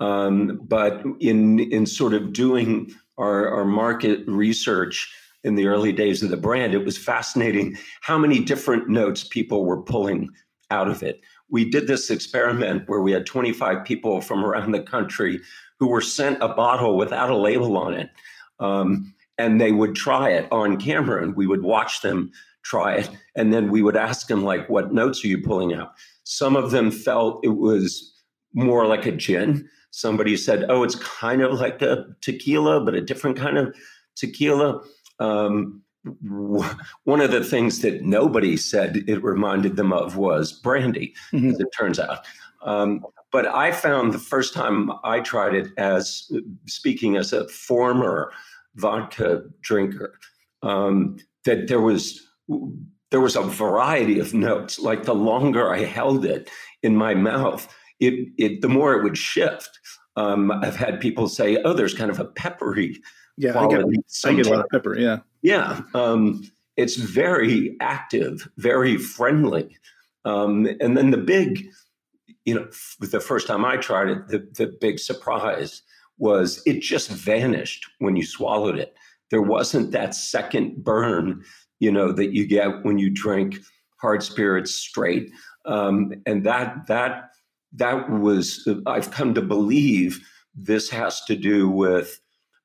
[0.00, 5.12] um, but in in sort of doing our, our market research
[5.44, 9.64] in the early days of the brand, it was fascinating how many different notes people
[9.64, 10.30] were pulling
[10.70, 11.20] out of it.
[11.50, 15.40] We did this experiment where we had 25 people from around the country
[15.84, 18.08] who were sent a bottle without a label on it.
[18.58, 23.10] Um, and they would try it on camera and we would watch them try it.
[23.36, 25.92] And then we would ask them, like, what notes are you pulling out?
[26.22, 28.14] Some of them felt it was
[28.54, 29.68] more like a gin.
[29.90, 33.76] Somebody said, oh, it's kind of like a tequila, but a different kind of
[34.16, 34.80] tequila.
[35.18, 35.82] Um,
[37.04, 41.50] one of the things that nobody said it reminded them of was brandy, mm-hmm.
[41.50, 42.20] as it turns out.
[42.62, 46.30] Um, but I found the first time I tried it as
[46.66, 48.30] speaking as a former
[48.76, 50.20] vodka drinker
[50.62, 52.24] um, that there was
[53.10, 54.78] there was a variety of notes.
[54.78, 56.48] Like the longer I held it
[56.84, 57.66] in my mouth,
[57.98, 59.80] it, it the more it would shift.
[60.14, 63.02] Um, I've had people say, "Oh, there's kind of a peppery
[63.36, 63.84] yeah, I get,
[64.26, 64.96] I get a lot of pepper.
[64.96, 65.80] Yeah, yeah.
[65.92, 69.76] Um, it's very active, very friendly,
[70.24, 71.66] um, and then the big
[72.44, 72.68] you know,
[73.00, 75.82] the first time I tried it, the, the big surprise
[76.18, 78.94] was it just vanished when you swallowed it.
[79.30, 81.42] There wasn't that second burn,
[81.80, 83.56] you know, that you get when you drink
[84.00, 85.30] hard spirits straight.
[85.64, 87.30] Um, and that that
[87.72, 90.20] that was I've come to believe
[90.54, 92.20] this has to do with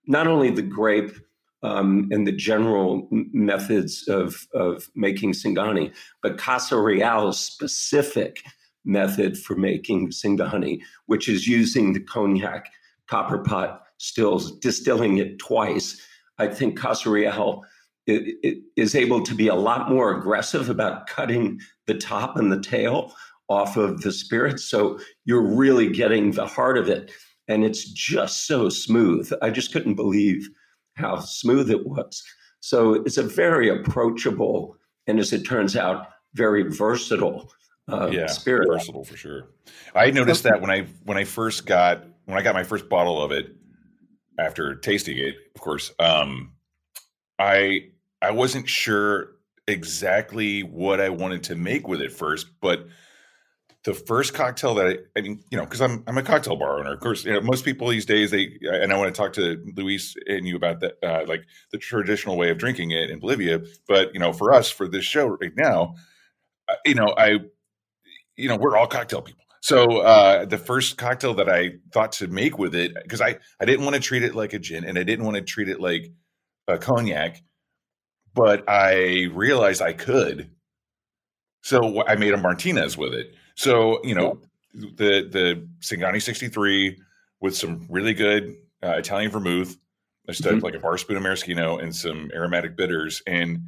[0.05, 1.15] not only the grape
[1.63, 8.43] um, and the general methods of of making Singani, but Casa Real specific
[8.85, 12.71] method for making Singani, which is using the cognac
[13.07, 16.01] copper pot stills, distilling it twice.
[16.37, 17.63] I think Casa Real
[18.07, 22.51] it, it is able to be a lot more aggressive about cutting the top and
[22.51, 23.13] the tail
[23.49, 24.59] off of the spirit.
[24.59, 27.11] So you're really getting the heart of it.
[27.47, 29.31] And it's just so smooth.
[29.41, 30.49] I just couldn't believe
[30.95, 32.23] how smooth it was.
[32.61, 34.75] So it's a very approachable
[35.07, 37.51] and, as it turns out, very versatile
[37.91, 38.67] uh, yeah, spirit.
[38.67, 39.49] Versatile for sure.
[39.95, 43.21] I noticed that when I when I first got when I got my first bottle
[43.21, 43.55] of it
[44.37, 46.53] after tasting it, of course, um,
[47.37, 47.89] I
[48.21, 49.31] I wasn't sure
[49.67, 52.87] exactly what I wanted to make with it first, but
[53.83, 56.79] the first cocktail that I, I mean, you know, because I'm I'm a cocktail bar
[56.79, 56.93] owner.
[56.93, 59.63] Of course, you know, most people these days they and I want to talk to
[59.75, 63.61] Luis and you about that, uh, like the traditional way of drinking it in Bolivia.
[63.87, 65.95] But you know, for us for this show right now,
[66.67, 67.39] uh, you know, I
[68.39, 69.43] you know, we're all cocktail people.
[69.61, 73.65] So uh, the first cocktail that I thought to make with it, because I I
[73.65, 75.81] didn't want to treat it like a gin, and I didn't want to treat it
[75.81, 76.11] like
[76.67, 77.41] a cognac,
[78.33, 80.51] but I realized I could.
[81.61, 83.33] So I made a Martinez with it.
[83.55, 84.39] So you know,
[84.73, 86.97] the the Singani 63
[87.41, 89.77] with some really good uh, Italian vermouth.
[90.27, 90.63] I stuck mm-hmm.
[90.63, 93.59] like a bar spoon of maraschino and some aromatic bitters, and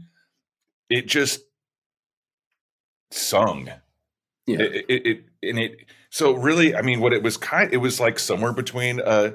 [0.89, 1.41] it just
[3.09, 3.69] sung.
[4.51, 4.65] Yeah.
[4.65, 7.99] It, it, it, and it so really, I mean, what it was kind, it was
[7.99, 9.31] like somewhere between, uh,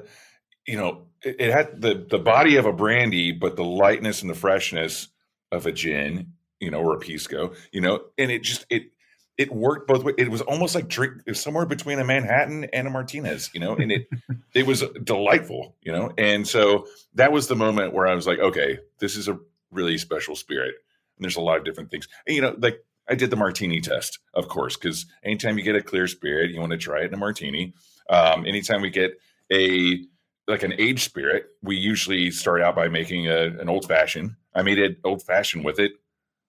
[0.65, 4.29] you know, it, it had the the body of a brandy, but the lightness and
[4.29, 5.07] the freshness
[5.51, 8.91] of a gin, you know, or a pisco, you know, and it just it
[9.37, 10.15] it worked both ways.
[10.17, 13.91] It was almost like drink somewhere between a Manhattan and a Martinez, you know, and
[13.91, 14.07] it
[14.53, 16.11] it was delightful, you know.
[16.17, 19.39] And so that was the moment where I was like, okay, this is a
[19.71, 20.75] really special spirit.
[21.17, 22.07] And there's a lot of different things.
[22.25, 25.75] And, you know, like I did the martini test, of course, because anytime you get
[25.75, 27.73] a clear spirit, you want to try it in a martini.
[28.09, 29.11] Um, anytime we get
[29.51, 30.01] a
[30.47, 34.35] like an aged spirit, we usually start out by making a, an old fashioned.
[34.55, 35.91] I made it old fashioned with it.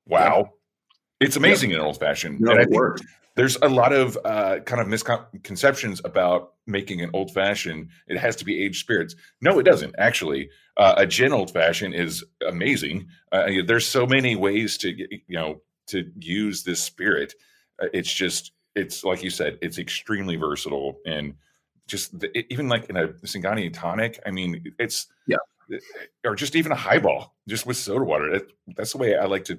[0.06, 0.52] Wow.
[1.20, 2.40] It's amazing in old fashioned.
[2.40, 3.00] No, and I think
[3.34, 7.88] there's a lot of uh, kind of misconceptions about making an old fashioned.
[8.06, 9.14] It has to be aged spirits.
[9.40, 9.94] No, it doesn't.
[9.98, 13.09] Actually, uh, a gin old fashioned is amazing.
[13.30, 17.34] Uh, there's so many ways to you know to use this spirit.
[17.82, 21.34] Uh, it's just it's like you said, it's extremely versatile and
[21.86, 24.20] just the, even like in a Singani tonic.
[24.26, 25.39] I mean, it's yeah,
[26.24, 28.30] or just even a highball just with soda water.
[28.30, 29.59] That, that's the way I like to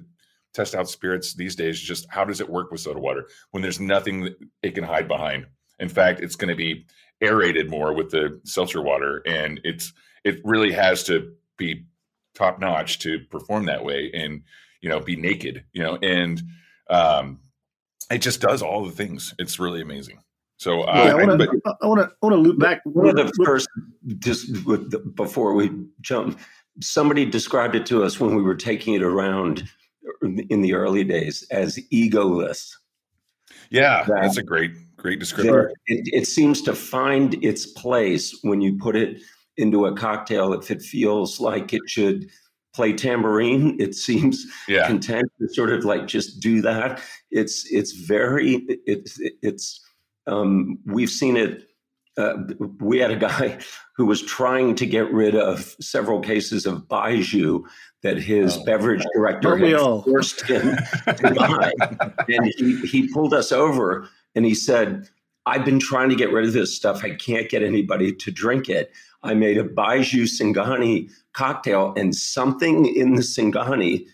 [0.54, 1.78] test out spirits these days.
[1.78, 5.08] Just how does it work with soda water when there's nothing that it can hide
[5.08, 5.46] behind?
[5.78, 6.86] In fact, it's going to be
[7.20, 9.92] aerated more with the seltzer water, and it's
[10.24, 11.84] it really has to be
[12.34, 14.42] top notch to perform that way, and
[14.80, 16.42] you know, be naked, you know, and
[16.88, 17.40] um,
[18.10, 19.34] it just does all the things.
[19.38, 20.18] It's really amazing.
[20.56, 22.82] So uh, yeah, I want to I want to I want to loop back.
[22.84, 23.68] One of the first,
[24.18, 25.70] just the, before we
[26.02, 26.38] jump,
[26.80, 29.64] somebody described it to us when we were taking it around
[30.22, 32.72] in the early days as egoless.
[33.70, 35.72] Yeah, that, that's a great, great description.
[35.86, 39.20] It, it, seems to find its place when you put it
[39.56, 42.28] into a cocktail if it feels like it should
[42.80, 43.76] play tambourine.
[43.80, 44.86] It seems yeah.
[44.86, 47.02] content to sort of like just do that.
[47.30, 49.80] It's it's very it's it's
[50.26, 51.68] um, we've seen it
[52.16, 52.34] uh,
[52.80, 53.58] we had a guy
[53.96, 57.62] who was trying to get rid of several cases of baijiu
[58.02, 58.64] that his oh.
[58.64, 60.76] beverage director had forced him
[61.06, 61.72] to buy.
[62.28, 65.08] and he, he pulled us over and he said,
[65.46, 67.04] I've been trying to get rid of this stuff.
[67.04, 68.92] I can't get anybody to drink it.
[69.22, 74.06] I made a Baijiu Singani cocktail, and something in the Singani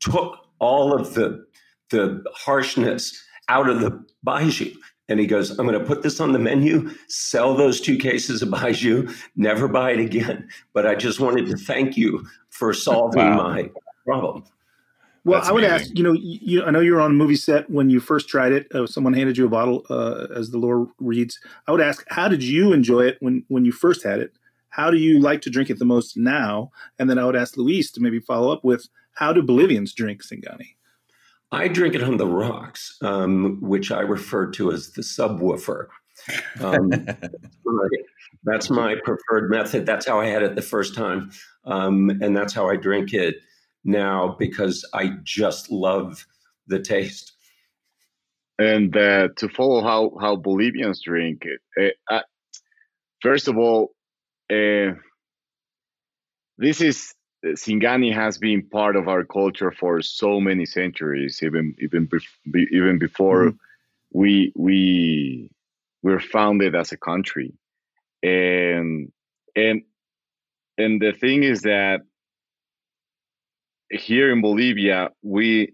[0.00, 1.46] took all of the,
[1.90, 4.74] the harshness out of the Baijiu.
[5.08, 8.42] And he goes, I'm going to put this on the menu, sell those two cases
[8.42, 10.48] of Baijiu, never buy it again.
[10.74, 13.36] But I just wanted to thank you for solving wow.
[13.36, 13.70] my
[14.04, 14.44] problem.
[15.24, 15.88] Well, That's I would amazing.
[15.88, 18.28] ask, you know, you, I know you were on a movie set when you first
[18.28, 18.66] tried it.
[18.74, 21.38] Uh, someone handed you a bottle, uh, as the lore reads.
[21.66, 24.32] I would ask, how did you enjoy it when, when you first had it?
[24.70, 26.70] How do you like to drink it the most now?
[26.98, 30.22] And then I would ask Luis to maybe follow up with, how do Bolivians drink
[30.22, 30.76] Singani?
[31.50, 35.86] I drink it on the rocks, um, which I refer to as the subwoofer.
[36.60, 36.90] Um,
[38.44, 39.86] that's my preferred method.
[39.86, 41.30] That's how I had it the first time.
[41.64, 43.36] Um, and that's how I drink it
[43.88, 46.24] now because I just love
[46.66, 47.32] the taste.
[48.58, 51.44] And uh, to follow how, how Bolivians drink
[51.76, 52.20] it, uh,
[53.20, 53.94] first of all,
[54.50, 54.92] uh,
[56.58, 57.14] this is
[57.44, 62.08] Singani has been part of our culture for so many centuries, even even
[62.52, 63.56] even before mm-hmm.
[64.12, 65.50] we we
[66.02, 67.52] were founded as a country,
[68.24, 69.12] and
[69.54, 69.82] and
[70.78, 72.00] and the thing is that
[73.90, 75.72] here in Bolivia we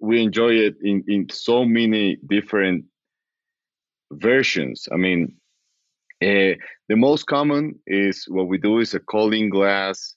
[0.00, 2.84] we enjoy it in in so many different
[4.12, 4.88] versions.
[4.92, 5.36] I mean,
[6.22, 6.56] uh,
[6.88, 10.16] the most common is what we do is a cooling glass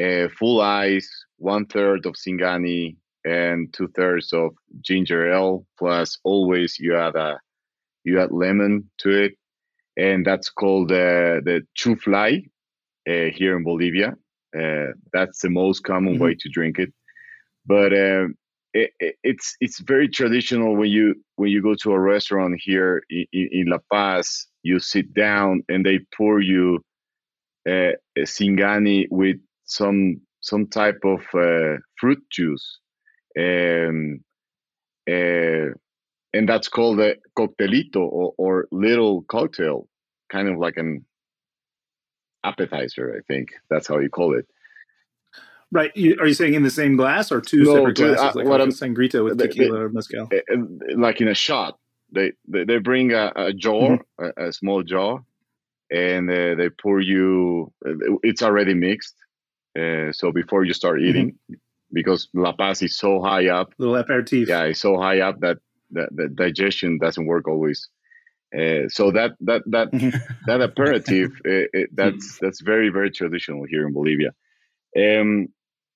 [0.00, 5.66] uh, full ice, one third of Singani, and two thirds of ginger ale.
[5.78, 7.38] Plus, always you add a
[8.04, 9.32] you add lemon to it,
[9.96, 12.48] and that's called uh, the chuflay
[13.08, 14.14] uh, here in Bolivia.
[14.56, 16.24] Uh, that's the most common mm-hmm.
[16.24, 16.92] way to drink it,
[17.66, 18.34] but um,
[18.74, 23.02] it, it, it's it's very traditional when you when you go to a restaurant here
[23.10, 24.46] in, in La Paz.
[24.62, 26.80] You sit down and they pour you
[27.68, 32.78] uh, Singani with some some type of uh, fruit juice,
[33.36, 34.20] and
[35.08, 35.74] uh,
[36.32, 39.88] and that's called a coctelito or, or little cocktail,
[40.30, 41.04] kind of like an
[42.48, 43.14] appetizer.
[43.16, 44.46] I think that's how you call it.
[45.70, 45.94] Right.
[45.94, 48.46] You, are you saying in the same glass or two No, separate glasses, uh, like
[48.46, 50.28] what I'm- sangrita with they- tequila or mezcal?
[50.32, 50.56] Uh,
[50.96, 51.78] like in a shot.
[52.10, 54.24] They they, they bring a, a jar, Mm-hmm.
[54.42, 55.22] a, a small jar,
[55.90, 57.70] and uh, they pour you.
[57.86, 59.14] uh, It's already mixed,
[59.78, 61.08] uh, so before you start Mm-hmm.
[61.10, 61.38] eating,
[61.92, 63.74] because La Paz is so high up.
[63.76, 64.48] Little aperitif.
[64.48, 65.58] Yeah, it's so high up that
[65.90, 67.78] that the digestion doesn't work always.
[68.56, 69.88] Uh, so that that that
[70.46, 74.32] that aperitif, uh, it, that's that's very very traditional here in Bolivia.
[74.96, 75.48] Um,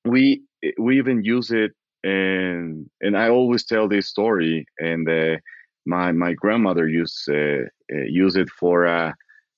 [0.05, 0.43] we
[0.79, 1.73] we even use it,
[2.05, 4.67] and and I always tell this story.
[4.79, 5.37] And uh,
[5.87, 9.15] my my grandmother used uh, uh, use it for a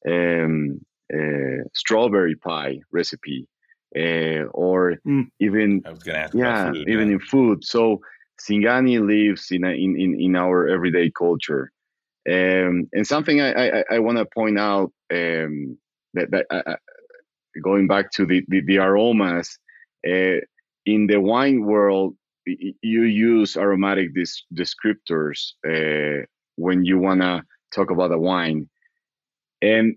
[0.08, 0.80] um,
[1.12, 3.46] uh, strawberry pie recipe,
[3.96, 5.26] uh, or Mm.
[5.40, 6.88] even I was going to ask yeah, food.
[6.88, 7.14] even yeah.
[7.14, 7.64] in food.
[7.64, 8.00] So
[8.40, 11.70] Singani lives in, a, in in in our everyday culture,
[12.30, 15.78] um, and something I I, I want to point out um,
[16.14, 16.76] that that uh, uh,
[17.62, 19.58] going back to the the, the aromas
[20.06, 20.40] uh,
[20.86, 22.16] in the wine world,
[22.46, 24.10] you use aromatic
[24.54, 26.24] descriptors uh,
[26.56, 27.42] when you want to
[27.74, 28.68] talk about a wine,
[29.62, 29.96] and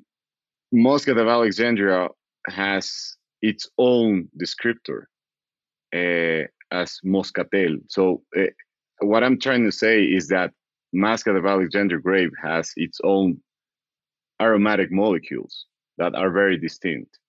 [0.71, 2.09] Muscat of Alexandria
[2.47, 5.03] has its own descriptor
[5.93, 7.79] uh, as Moscatel.
[7.87, 8.47] So uh,
[8.99, 10.51] what I'm trying to say is that
[10.97, 13.39] Muscat of Alexander grape has its own
[14.41, 15.65] aromatic molecules
[15.99, 17.19] that are very distinct.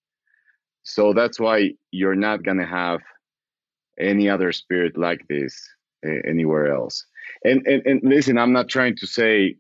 [0.84, 3.00] So that's why you're not gonna have
[4.00, 5.54] any other spirit like this
[6.06, 7.04] uh, anywhere else.
[7.44, 9.56] And, and and listen, I'm not trying to say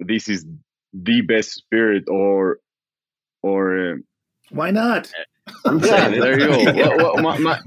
[0.00, 0.44] this is
[0.92, 2.58] the best spirit or
[3.42, 3.96] or uh,
[4.50, 5.12] Why not?
[5.66, 6.72] I'm yeah, saying there you go.
[6.96, 7.60] Well, well, my- my-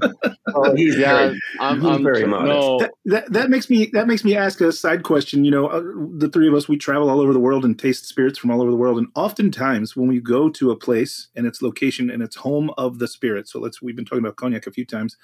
[0.54, 2.48] Oh, he's yeah, very, I'm, I'm very modest.
[2.48, 2.78] no.
[2.78, 5.44] That, that that makes me that makes me ask a side question.
[5.44, 5.82] You know, uh,
[6.16, 8.62] the three of us we travel all over the world and taste spirits from all
[8.62, 12.22] over the world, and oftentimes when we go to a place and its location and
[12.22, 13.46] its home of the spirit.
[13.48, 15.16] So let's we've been talking about cognac a few times.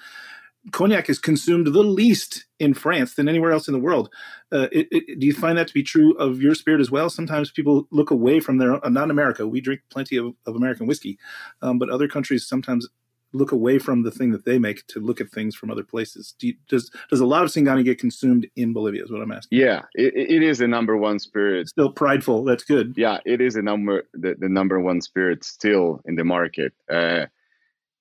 [0.73, 4.09] Cognac is consumed the least in France than anywhere else in the world.
[4.51, 7.11] Uh, it, it, do you find that to be true of your spirit as well?
[7.11, 9.47] Sometimes people look away from their uh, not America.
[9.47, 11.19] We drink plenty of, of American whiskey,
[11.61, 12.89] um, but other countries sometimes
[13.35, 16.35] look away from the thing that they make to look at things from other places.
[16.39, 19.05] Do you, does does a lot of Singani get consumed in Bolivia?
[19.05, 19.59] Is what I'm asking.
[19.59, 21.69] Yeah, it, it is the number one spirit.
[21.69, 22.45] Still prideful.
[22.45, 22.95] That's good.
[22.97, 26.73] Yeah, it is the number the, the number one spirit still in the market.
[26.91, 27.27] Uh,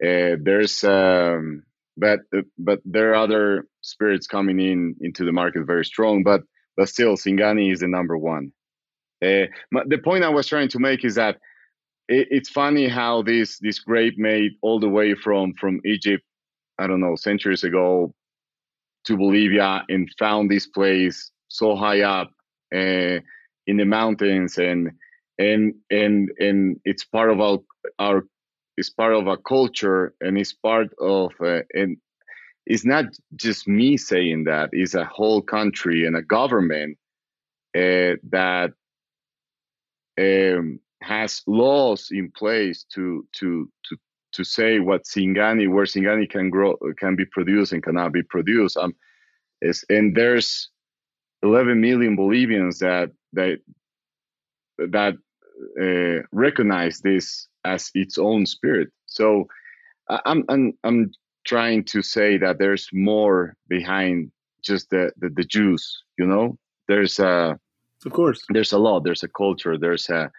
[0.03, 1.64] uh, there's um,
[1.97, 2.19] but
[2.57, 6.41] but there are other spirits coming in into the market very strong, but
[6.75, 8.51] but still Singani is the number one.
[9.23, 9.45] Uh,
[9.87, 11.37] the point I was trying to make is that
[12.07, 16.23] it, it's funny how this this grape made all the way from from Egypt,
[16.79, 18.13] I don't know, centuries ago
[19.05, 22.31] to Bolivia and found this place so high up
[22.73, 23.19] uh,
[23.67, 24.91] in the mountains and
[25.37, 27.59] and and and it's part of our
[27.99, 28.23] our
[28.78, 31.97] it's part of a culture and it's part of uh, and
[32.65, 33.05] it's not
[33.36, 36.97] just me saying that it's a whole country and a government
[37.76, 38.71] uh, that
[40.19, 43.97] um, has laws in place to to to
[44.32, 48.78] to say what Singani where Singani can grow can be produced and cannot be produced.
[48.78, 48.93] Um,
[49.61, 50.69] is and there's
[51.43, 53.59] 11 million Bolivians that that
[54.78, 55.15] that
[55.80, 58.89] uh, recognize this as its own spirit.
[59.05, 59.47] So
[60.09, 61.11] I- I'm I'm I'm
[61.45, 66.03] trying to say that there's more behind just the the, the juice.
[66.18, 66.57] You know,
[66.88, 67.59] there's a
[68.05, 68.43] Of course.
[68.49, 69.03] there's a lot.
[69.03, 69.78] There's a culture.
[69.78, 70.30] There's a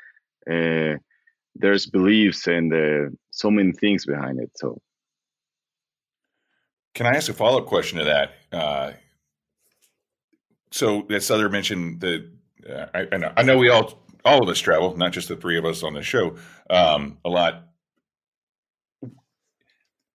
[0.50, 0.96] uh,
[1.56, 4.50] there's beliefs and uh, so many things behind it.
[4.56, 4.80] So
[6.94, 8.32] Can I ask a follow up question to that?
[8.52, 8.92] Uh,
[10.70, 12.28] so, as Sother mentioned, that
[12.68, 15.36] uh, I, I know I know we all all of us travel, not just the
[15.36, 16.36] three of us on the show,
[16.70, 17.68] um, a lot.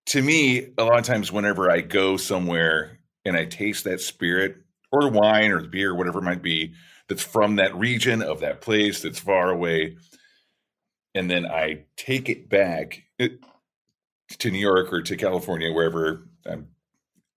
[0.08, 4.58] To me, a lot of times, whenever I go somewhere and I taste that spirit
[4.92, 6.74] or wine or beer, whatever it might be,
[7.08, 9.98] that's from that region of that place that's far away,
[11.14, 16.70] and then I take it back to New York or to California, wherever I'm,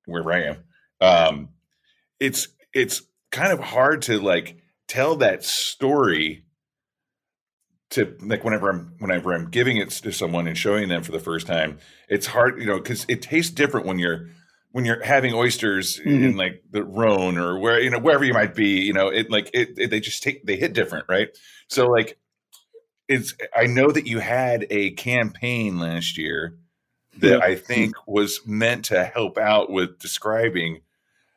[0.07, 0.57] wherever I am.
[1.01, 1.49] Um,
[2.21, 4.59] it's it's kind of hard to like
[4.89, 6.45] tell that story
[7.93, 11.21] to like whenever I'm whenever I'm giving it to someone and showing them for the
[11.21, 11.79] first time.
[12.09, 14.29] It's hard, you know, because it tastes different when you're
[14.73, 18.55] when you're having oysters in like the Rhone or where you know wherever you might
[18.55, 18.81] be.
[18.81, 21.29] You know, it like it, it they just take they hit different, right?
[21.69, 22.19] So like
[23.09, 26.57] it's I know that you had a campaign last year
[27.19, 27.45] that Yeah.
[27.45, 30.81] I think was meant to help out with describing.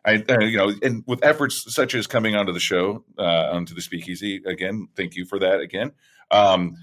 [0.06, 3.74] I, uh, you know, and with efforts such as coming onto the show, uh, onto
[3.74, 5.94] the speakeasy again, thank you for that again.
[6.32, 6.76] Um,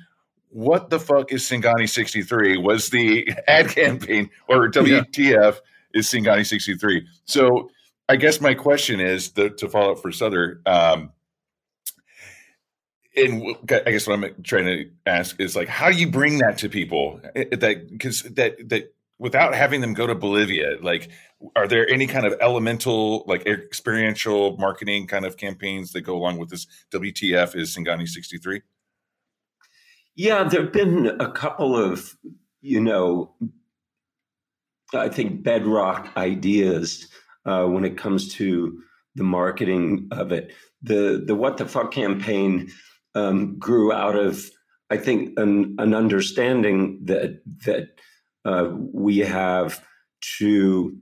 [0.51, 5.51] what the fuck is Singani 63 was the ad campaign or WTF yeah.
[5.95, 7.07] is Singani 63.
[7.25, 7.71] So
[8.09, 10.61] I guess my question is the, to follow up for Sother.
[10.67, 11.13] Um,
[13.17, 16.59] and I guess what I'm trying to ask is like, how do you bring that
[16.59, 21.11] to people that because that that without having them go to Bolivia, like,
[21.55, 26.39] are there any kind of elemental, like experiential marketing kind of campaigns that go along
[26.39, 26.67] with this?
[26.91, 28.63] WTF is Singani 63?
[30.15, 32.17] Yeah, there have been a couple of,
[32.61, 33.35] you know,
[34.95, 37.09] I think bedrock ideas
[37.47, 38.79] uh, when it comes to
[39.15, 40.53] the marketing of it.
[40.83, 42.71] The the What the Fuck campaign
[43.15, 44.51] um, grew out of,
[44.91, 47.89] I think, an, an understanding that that
[48.45, 49.83] uh, we have
[50.39, 50.97] to,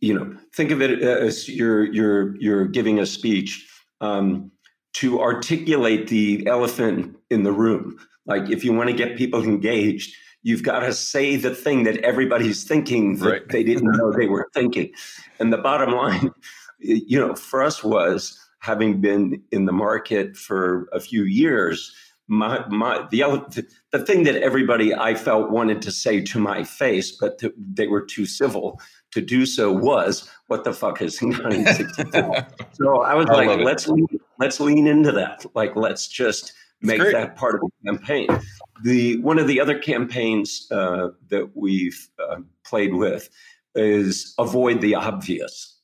[0.00, 3.68] you know, think of it as you're you're you're giving a speech
[4.00, 4.50] um,
[4.94, 7.98] to articulate the elephant in the room.
[8.26, 11.98] Like if you want to get people engaged, you've got to say the thing that
[11.98, 13.48] everybody's thinking that right.
[13.48, 14.92] they didn't know they were thinking.
[15.38, 16.30] And the bottom line,
[16.80, 21.94] you know, for us was having been in the market for a few years
[22.30, 27.10] my my the the thing that everybody I felt wanted to say to my face,
[27.10, 28.80] but th- they were too civil
[29.10, 32.46] to do so was what the fuck is 1964?
[32.72, 34.06] so I was I like, let's lean,
[34.40, 35.44] let's lean into that.
[35.54, 38.26] Like, let's just make that part of the campaign.
[38.82, 43.28] The one of the other campaigns uh, that we've uh, played with
[43.74, 45.78] is avoid the obvious,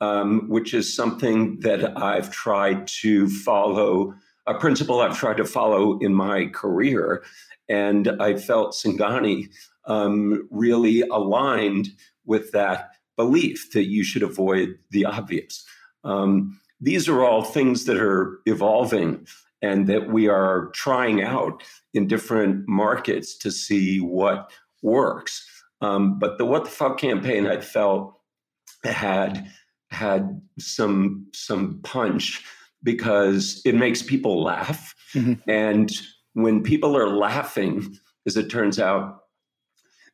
[0.00, 4.14] um, which is something that I've tried to follow
[4.48, 7.22] a principle I've tried to follow in my career.
[7.68, 9.50] And I felt Singani
[9.84, 11.90] um, really aligned
[12.24, 15.66] with that belief that you should avoid the obvious.
[16.02, 19.26] Um, these are all things that are evolving
[19.62, 21.62] and that we are trying out
[21.94, 24.50] in different markets to see what
[24.82, 25.46] works.
[25.80, 28.14] Um, but the What the Fuck campaign, I felt
[28.84, 29.50] had
[29.90, 32.44] had some some punch
[32.82, 34.94] because it makes people laugh.
[35.14, 35.50] Mm-hmm.
[35.50, 35.90] And
[36.34, 39.20] when people are laughing, as it turns out,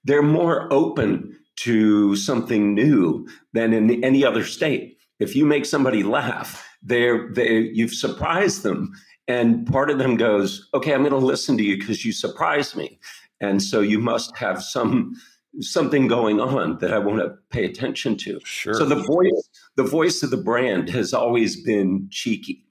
[0.05, 4.94] they're more open to something new than in any other state.
[5.21, 8.93] If you make somebody laugh, they're, they, you've surprised them.
[9.27, 12.77] And part of them goes, okay, I'm going to listen to you because you surprised
[12.77, 12.99] me.
[13.41, 15.15] And so you must have some
[15.61, 18.41] something going on that I want to pay attention to.
[18.45, 18.75] Sure.
[18.75, 22.67] So the voice, the voice of the brand has always been cheeky.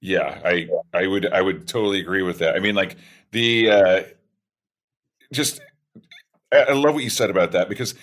[0.00, 2.56] Yeah, I I would I would totally agree with that.
[2.56, 2.96] I mean, like
[3.32, 4.02] the uh
[5.32, 5.60] just
[6.52, 7.94] I love what you said about that because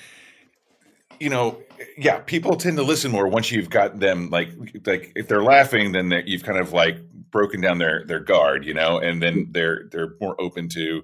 [1.20, 1.60] you know,
[1.98, 4.50] yeah, people tend to listen more once you've got them like
[4.86, 6.98] like if they're laughing, then you've kind of like
[7.30, 11.04] broken down their their guard, you know, and then they're they're more open to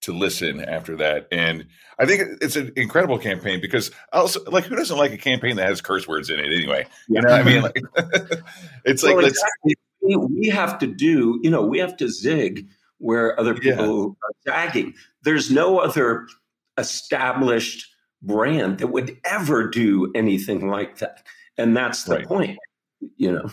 [0.00, 1.26] to listen after that.
[1.32, 1.66] And
[1.98, 5.68] I think it's an incredible campaign because also like who doesn't like a campaign that
[5.68, 6.86] has curse words in it anyway?
[7.08, 7.80] You know, I mean, like
[8.84, 9.42] it's like let's
[10.00, 14.52] we have to do, you know, we have to zig where other people yeah.
[14.52, 14.94] are zagging.
[15.22, 16.26] There's no other
[16.76, 17.86] established
[18.22, 21.22] brand that would ever do anything like that.
[21.56, 22.26] And that's the right.
[22.26, 22.58] point,
[23.16, 23.50] you know.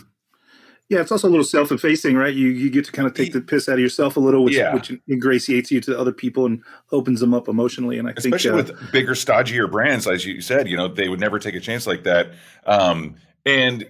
[0.88, 2.32] Yeah, it's also a little self-effacing, right?
[2.32, 4.54] You you get to kind of take the piss out of yourself a little, which
[4.54, 4.72] yeah.
[4.72, 6.62] which ingratiates you to other people and
[6.92, 7.98] opens them up emotionally.
[7.98, 11.08] And I especially think, uh, with bigger, stodgier brands, as you said, you know, they
[11.08, 12.34] would never take a chance like that.
[12.64, 13.88] Um, and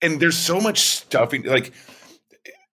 [0.00, 1.72] and there's so much stuff in, like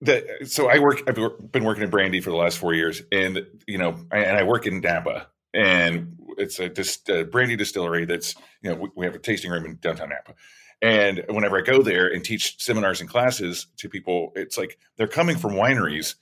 [0.01, 0.47] that.
[0.47, 1.01] So I work.
[1.07, 1.15] I've
[1.51, 4.67] been working in brandy for the last four years, and you know, and I work
[4.67, 9.15] in Napa, and it's a, dist, a brandy distillery that's you know we, we have
[9.15, 10.33] a tasting room in downtown Napa
[10.81, 15.07] and whenever I go there and teach seminars and classes to people, it's like they're
[15.07, 16.15] coming from wineries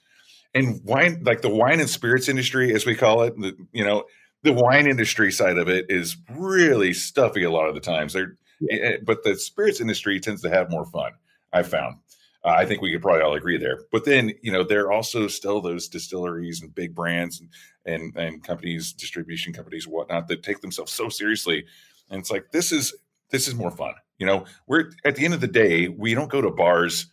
[0.54, 4.04] and wine, like the wine and spirits industry, as we call it, the, you know,
[4.44, 8.14] the wine industry side of it is really stuffy a lot of the times.
[8.14, 8.76] They're, yeah.
[8.76, 11.12] Eh, eh, but the spirits industry tends to have more fun.
[11.54, 11.98] I've found.
[12.50, 13.82] Uh, I think we could probably all agree there.
[13.92, 17.50] But then, you know, there are also still those distilleries and big brands and
[17.86, 21.66] and, and companies, distribution companies, whatnot, that take themselves so seriously.
[22.10, 22.94] And it's like this is
[23.30, 23.94] this is more fun.
[24.18, 27.08] You know, we're at the end of the day, we don't go to bars.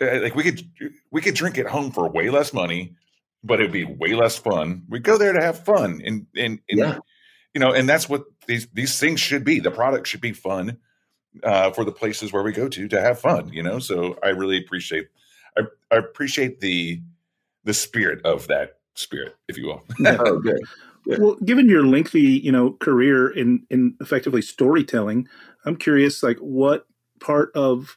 [0.00, 0.60] Uh, like we could
[1.10, 2.94] we could drink at home for way less money,
[3.42, 4.82] but it'd be way less fun.
[4.88, 6.98] We go there to have fun, and and, and yeah.
[7.54, 9.58] you know, and that's what these these things should be.
[9.58, 10.78] The product should be fun
[11.42, 13.52] uh, for the places where we go to to have fun.
[13.52, 15.08] You know, so I really appreciate
[15.56, 17.00] I, I appreciate the
[17.64, 19.82] the spirit of that spirit, if you will.
[20.06, 20.60] oh, good.
[21.18, 25.28] Well, given your lengthy, you know, career in in effectively storytelling,
[25.64, 26.86] I'm curious, like, what
[27.20, 27.96] part of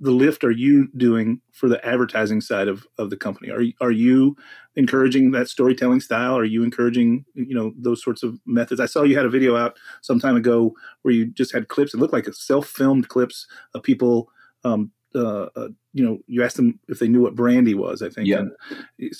[0.00, 3.50] the lift are you doing for the advertising side of, of the company?
[3.50, 4.36] Are are you
[4.74, 6.36] encouraging that storytelling style?
[6.36, 8.80] Are you encouraging you know those sorts of methods?
[8.80, 11.94] I saw you had a video out some time ago where you just had clips.
[11.94, 14.30] It looked like self filmed clips of people.
[14.64, 18.02] Um, uh, uh, you know, you asked them if they knew what brandy was.
[18.02, 18.26] I think.
[18.28, 18.38] Yeah.
[18.40, 18.52] And,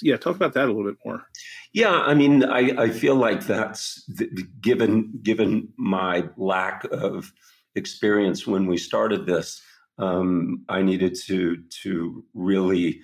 [0.03, 0.17] yeah.
[0.17, 1.23] Talk about that a little bit more.
[1.73, 4.07] Yeah, I mean, I, I feel like that's
[4.61, 7.33] given given my lack of
[7.77, 9.63] experience when we started this
[9.99, 13.01] um, I needed to to really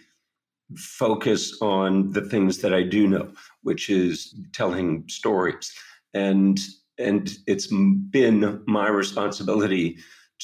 [0.76, 3.30] focus on the things that I do know,
[3.62, 5.72] which is telling stories,
[6.14, 6.58] and
[6.98, 9.98] and it's been my responsibility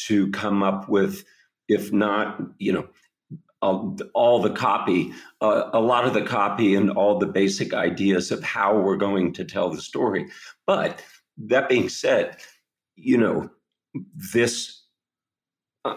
[0.07, 1.25] to come up with,
[1.69, 2.89] if not, you know.
[3.61, 8.31] All, all the copy, uh, a lot of the copy, and all the basic ideas
[8.31, 10.29] of how we're going to tell the story.
[10.65, 11.03] But
[11.39, 12.37] that being said,
[12.95, 13.51] you know,
[14.33, 14.78] this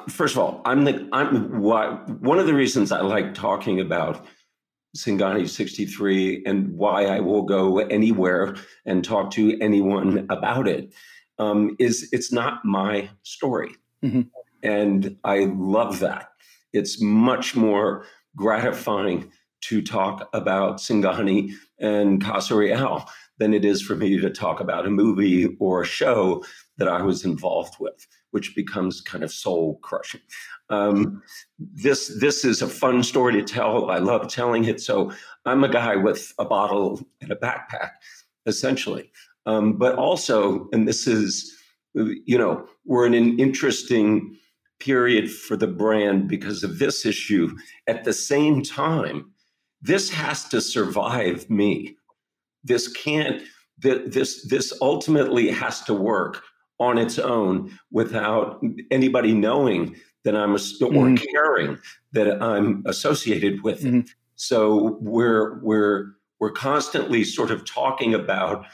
[0.09, 4.25] first of all, I'm the I'm why one of the reasons I like talking about
[4.95, 10.93] Singani 63 and why I will go anywhere and talk to anyone about it
[11.39, 13.75] um, is it's not my story.
[14.03, 14.21] Mm-hmm.
[14.63, 16.29] And I love that.
[16.73, 19.31] It's much more gratifying
[19.61, 24.85] to talk about Singani and Casa Real than it is for me to talk about
[24.85, 26.43] a movie or a show
[26.82, 30.21] that I was involved with which becomes kind of soul crushing.
[30.69, 31.21] Um,
[31.59, 33.91] this this is a fun story to tell.
[33.91, 34.82] I love telling it.
[34.82, 35.11] So
[35.45, 37.91] I'm a guy with a bottle and a backpack,
[38.45, 39.11] essentially.
[39.45, 41.57] Um, but also, and this is,
[41.93, 44.38] you know, we're in an interesting
[44.79, 47.55] period for the brand because of this issue.
[47.88, 49.32] At the same time,
[49.82, 51.97] this has to survive me.
[52.63, 53.43] This can't.
[53.77, 56.43] This this ultimately has to work
[56.82, 58.59] on its own without
[58.89, 61.15] anybody knowing that I'm a, or mm-hmm.
[61.32, 61.77] caring
[62.11, 63.99] that I'm associated with mm-hmm.
[63.99, 64.09] it.
[64.36, 68.65] So we're we're we're constantly sort of talking about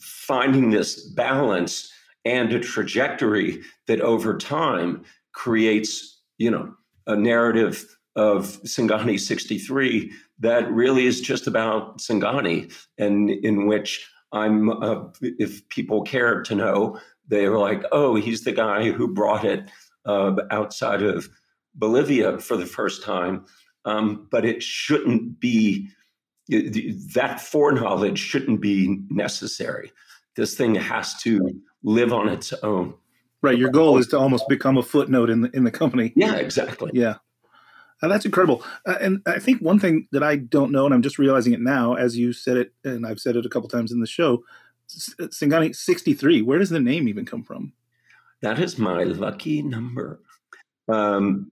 [0.00, 1.92] finding this balance
[2.24, 5.02] and a trajectory that over time
[5.32, 6.72] creates, you know,
[7.08, 14.70] a narrative of Singani 63 that really is just about Singani and in which I'm,
[14.70, 19.44] uh, if people care to know, they were like, oh, he's the guy who brought
[19.44, 19.70] it
[20.06, 21.28] uh, outside of
[21.74, 23.44] Bolivia for the first time.
[23.84, 25.88] Um, but it shouldn't be,
[26.48, 29.92] that foreknowledge shouldn't be necessary.
[30.36, 32.94] This thing has to live on its own.
[33.40, 33.58] Right.
[33.58, 36.12] Your goal is to almost become a footnote in the in the company.
[36.16, 36.90] Yeah, exactly.
[36.92, 37.16] Yeah.
[38.02, 38.62] Uh, that's incredible.
[38.86, 41.60] Uh, and I think one thing that I don't know, and I'm just realizing it
[41.60, 44.44] now, as you said it, and I've said it a couple times in the show,
[44.88, 47.72] Singani 63, where does the name even come from?
[48.40, 50.20] That is my lucky number.
[50.88, 51.50] Um,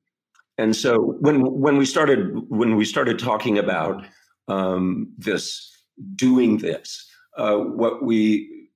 [0.58, 4.06] and so when when we started when we started talking about
[4.48, 5.70] um, this
[6.14, 8.68] doing this, uh, what we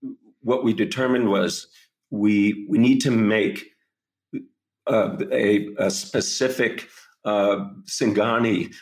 [0.43, 1.68] what we determined was
[2.11, 3.71] we we need to make
[4.87, 6.89] uh, a, a specific
[7.25, 8.73] uh, Singani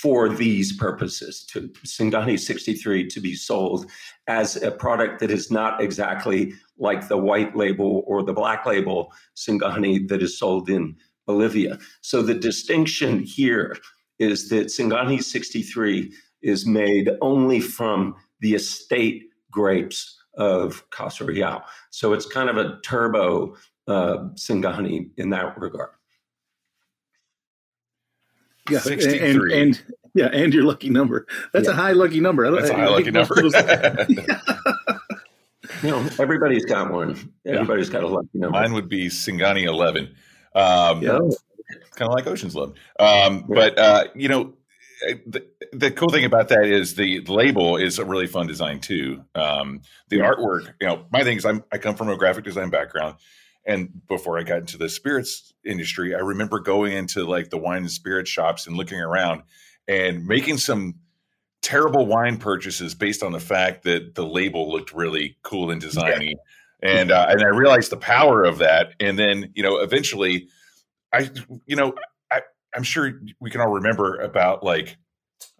[0.00, 3.90] for these purposes, to Singani 63 to be sold
[4.26, 9.12] as a product that is not exactly like the white label or the black label
[9.36, 11.78] Singani that is sold in Bolivia.
[12.00, 13.76] So the distinction here
[14.18, 16.12] is that Singani 63
[16.42, 21.62] is made only from the estate grapes of Casa Real.
[21.90, 23.56] So it's kind of a turbo
[23.86, 25.90] uh, Singani in that regard.
[28.70, 29.30] Yeah, 63.
[29.30, 29.82] And, and,
[30.14, 31.26] yeah, and your lucky number.
[31.52, 31.72] That's yeah.
[31.72, 32.50] a high lucky number.
[32.50, 33.34] That's a high lucky number.
[35.82, 37.32] you know, everybody's got one.
[37.44, 37.92] Everybody's yeah.
[37.92, 38.58] got a lucky number.
[38.58, 40.14] Mine would be Singani 11.
[40.54, 41.18] Um, yeah.
[41.96, 42.74] Kind of like Ocean's Eleven.
[42.98, 44.54] Um, but, uh, you know,
[45.08, 48.46] eh, the, the, cool thing about that is the, the label is a really fun
[48.46, 49.24] design too.
[49.34, 52.70] Um, the artwork, you know, my thing is I'm, I come from a graphic design
[52.70, 53.16] background.
[53.66, 57.82] And before I got into the spirits industry, I remember going into like the wine
[57.82, 59.42] and spirit shops and looking around
[59.88, 60.96] and making some
[61.62, 66.32] terrible wine purchases based on the fact that the label looked really cool and designy.
[66.82, 66.90] Yeah.
[66.90, 68.92] And uh, and I realized the power of that.
[69.00, 70.48] And then you know, eventually,
[71.12, 71.30] I
[71.64, 71.94] you know,
[72.30, 72.42] I,
[72.74, 74.98] I'm sure we can all remember about like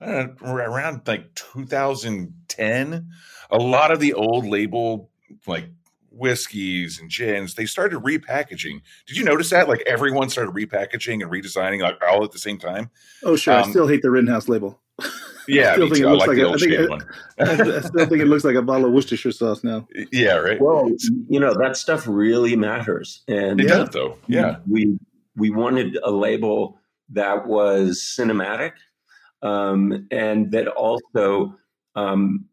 [0.02, 3.10] uh, around like 2010,
[3.50, 5.10] a lot of the old label
[5.46, 5.70] like
[6.16, 8.80] whiskeys and gins, they started repackaging.
[9.06, 9.68] Did you notice that?
[9.68, 12.90] Like everyone started repackaging and redesigning like all at the same time.
[13.22, 13.54] Oh, sure.
[13.54, 14.80] Um, I still hate the Rittenhouse label.
[15.46, 18.22] Yeah, I still think it looks like, like a, I, think it, I still think
[18.22, 19.86] it looks like a bottle of Worcestershire sauce now.
[20.10, 20.58] Yeah, right.
[20.58, 20.90] Well,
[21.28, 24.16] you know that stuff really matters, and it does though.
[24.26, 24.98] Yeah, we
[25.36, 28.72] we wanted a label that was cinematic
[29.44, 31.54] um, and that also
[31.94, 32.46] um,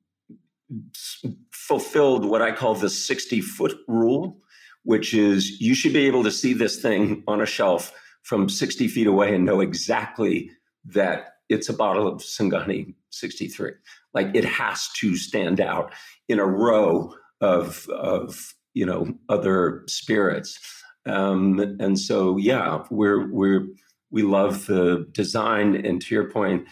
[1.71, 4.37] fulfilled what I call the 60 foot rule,
[4.83, 7.93] which is you should be able to see this thing on a shelf
[8.23, 10.51] from 60 feet away and know exactly
[10.83, 13.71] that it's a bottle of Singani 63.
[14.13, 15.93] Like it has to stand out
[16.27, 20.59] in a row of, of you know, other spirits.
[21.05, 23.65] Um, and so, yeah, we're, we're,
[24.09, 25.85] we love the design.
[25.85, 26.67] And to your point,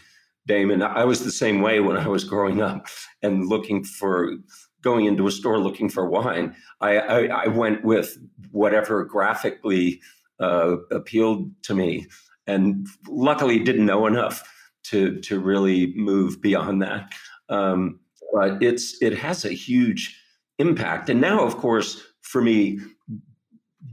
[0.46, 2.88] Damon, I was the same way when I was growing up
[3.22, 4.36] and looking for
[4.82, 6.56] going into a store looking for wine.
[6.82, 8.18] I, I, I went with
[8.52, 10.02] whatever graphically
[10.40, 12.08] uh, appealed to me,
[12.48, 14.44] and luckily didn't know enough
[14.84, 17.12] to to really move beyond that.
[17.50, 18.00] Um,
[18.34, 20.22] but it's it has a huge
[20.58, 22.80] impact, and now, of course, for me,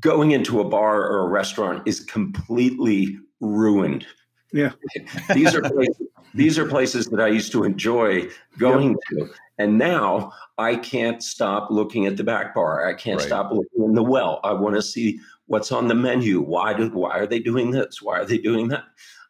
[0.00, 4.06] going into a bar or a restaurant is completely ruined.
[4.52, 4.72] Yeah,
[5.34, 6.05] these are places,
[6.36, 8.28] these are places that I used to enjoy
[8.58, 8.98] going yep.
[9.10, 12.86] to, and now I can't stop looking at the back bar.
[12.86, 13.26] I can't right.
[13.26, 14.40] stop looking in the well.
[14.44, 16.40] I want to see what's on the menu.
[16.40, 18.02] Why do why are they doing this?
[18.02, 18.84] Why are they doing that?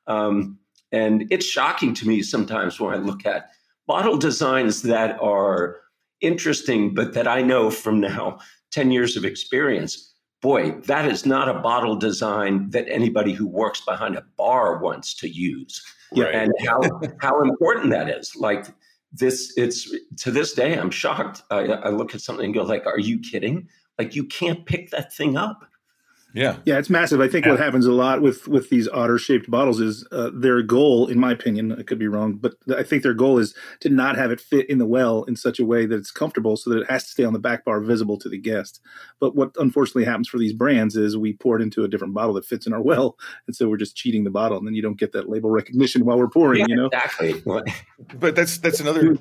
[0.07, 0.59] Um,
[0.93, 3.51] and it's shocking to me sometimes when I look at
[3.87, 5.81] bottle designs that are
[6.21, 8.39] interesting, but that I know from now
[8.73, 10.15] 10 years of experience,
[10.47, 15.13] boy, that is not a bottle design that anybody who works behind a bar wants
[15.13, 15.83] to use.
[16.17, 16.33] Right.
[16.33, 16.81] And how,
[17.21, 18.37] how important that is.
[18.37, 18.67] Like
[19.13, 21.43] this, it's to this day, I'm shocked.
[21.51, 23.69] I, I look at something and go like, are you kidding?
[23.99, 25.65] Like you can't pick that thing up.
[26.37, 27.21] Yeah, yeah, it's massive.
[27.21, 27.53] I think yeah.
[27.53, 31.19] what happens a lot with with these otter shaped bottles is uh, their goal, in
[31.19, 34.31] my opinion, I could be wrong, but I think their goal is to not have
[34.31, 36.91] it fit in the well in such a way that it's comfortable, so that it
[36.91, 38.83] has to stay on the back bar, visible to the guest.
[39.19, 42.35] But what unfortunately happens for these brands is we pour it into a different bottle
[42.35, 43.17] that fits in our well,
[43.47, 46.05] and so we're just cheating the bottle, and then you don't get that label recognition
[46.05, 46.61] while we're pouring.
[46.61, 47.43] Yeah, you know, exactly.
[48.21, 49.17] but that's that's another.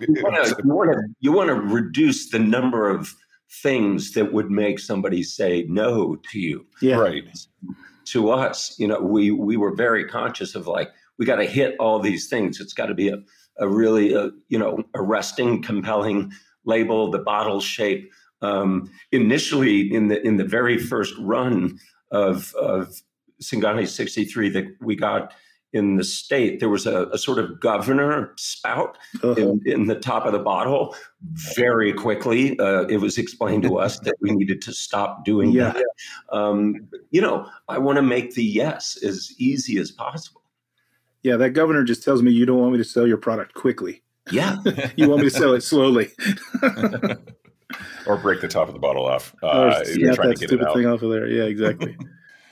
[1.22, 3.16] You want to reduce the number of
[3.62, 6.66] things that would make somebody say no to you.
[6.82, 6.98] Yeah.
[6.98, 7.24] Right.
[8.06, 11.76] To us, you know, we we were very conscious of like we got to hit
[11.80, 12.60] all these things.
[12.60, 13.18] It's got to be a
[13.58, 16.32] a really a, uh, you know arresting, compelling
[16.66, 18.12] label, the bottle shape.
[18.42, 21.80] Um, initially, in the in the very first run
[22.12, 23.02] of of
[23.42, 25.34] Singani 63 that we got
[25.76, 29.34] in the state, there was a, a sort of governor spout uh-huh.
[29.34, 30.96] in, in, the top of the bottle.
[31.56, 35.74] Very quickly, uh, it was explained to us that we needed to stop doing yeah.
[35.74, 35.86] that.
[36.36, 40.42] Um, you know, I want to make the yes as easy as possible.
[41.24, 44.02] Yeah, that governor just tells me you don't want me to sell your product quickly.
[44.32, 44.56] Yeah,
[44.96, 46.12] you want me to sell it slowly.
[48.08, 49.36] or break the top of the bottle off.
[49.44, 51.28] Uh, yeah, that stupid thing off of there.
[51.28, 51.98] Yeah, exactly.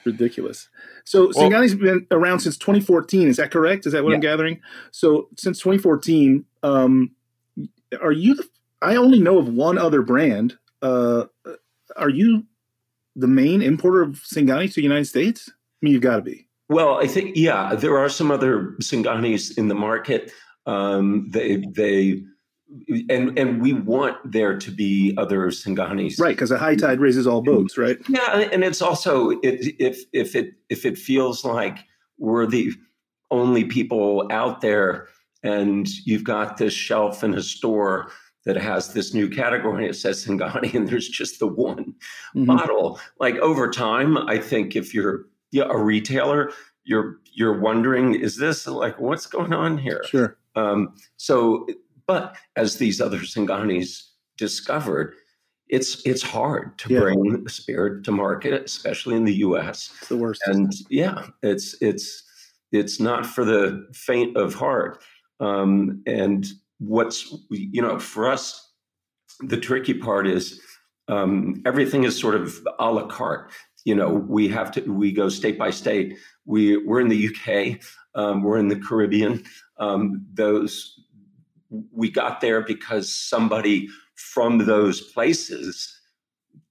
[0.06, 0.70] Ridiculous.
[1.06, 3.28] So well, Singani's been around since 2014.
[3.28, 3.86] Is that correct?
[3.86, 4.16] Is that what yeah.
[4.16, 4.60] I'm gathering?
[4.92, 7.12] So since 2014, um,
[8.02, 8.36] are you?
[8.36, 8.48] The,
[8.82, 10.58] I only know of one other brand.
[10.82, 11.26] Uh,
[11.96, 12.46] are you
[13.16, 15.50] the main importer of Singani to the United States?
[15.50, 16.48] I mean, you've got to be.
[16.70, 20.32] Well, I think yeah, there are some other Singanis in the market.
[20.66, 22.24] Um, they they
[23.10, 26.36] and and we want there to be other Singanis, right?
[26.36, 27.98] Because a high tide raises all boats, right?
[28.08, 31.80] Yeah, and it's also it, if if it if it feels like
[32.18, 32.72] we're the
[33.32, 35.08] only people out there,
[35.44, 38.12] and you've got this shelf in a store
[38.46, 41.96] that has this new category it says Singani, and there's just the one
[42.36, 42.46] mm-hmm.
[42.46, 43.00] bottle.
[43.20, 46.52] Like over time, I think if you're a retailer,
[46.84, 50.04] you're you're wondering, is this like what's going on here?
[50.06, 50.38] Sure.
[50.56, 51.68] Um, so
[52.08, 55.16] but as these other Singanis discovered,
[55.70, 57.00] it's it's hard to yeah.
[57.00, 59.92] bring spirit to market, especially in the U.S.
[60.00, 60.42] It's the worst.
[60.46, 62.24] And yeah, it's it's
[62.72, 65.02] it's not for the faint of heart.
[65.40, 66.46] Um, and
[66.80, 68.72] what's you know for us,
[69.40, 70.62] the tricky part is
[71.08, 73.52] um, everything is sort of a la carte.
[73.86, 76.18] You know, we have to we go state by state.
[76.46, 77.80] We we're in the UK.
[78.16, 79.44] Um, we're in the Caribbean.
[79.80, 81.03] Um, those
[81.92, 86.00] we got there because somebody from those places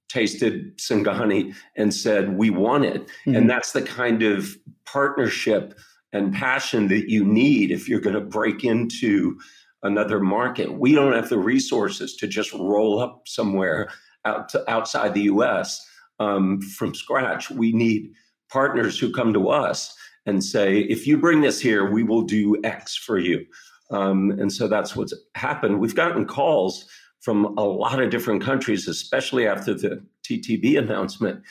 [0.08, 3.06] tasted Singani and said, we want it.
[3.06, 3.36] Mm-hmm.
[3.36, 5.78] And that's the kind of partnership
[6.12, 9.38] and passion that you need if you're going to break into
[9.82, 10.72] another market.
[10.72, 13.90] We don't have the resources to just roll up somewhere
[14.24, 15.84] out to, outside the US
[16.20, 17.50] um, from scratch.
[17.50, 18.12] We need
[18.50, 19.96] partners who come to us
[20.26, 23.44] and say, if you bring this here, we will do X for you.
[23.92, 25.78] Um, and so that's what's happened.
[25.78, 26.88] We've gotten calls
[27.20, 31.42] from a lot of different countries, especially after the TTB announcement,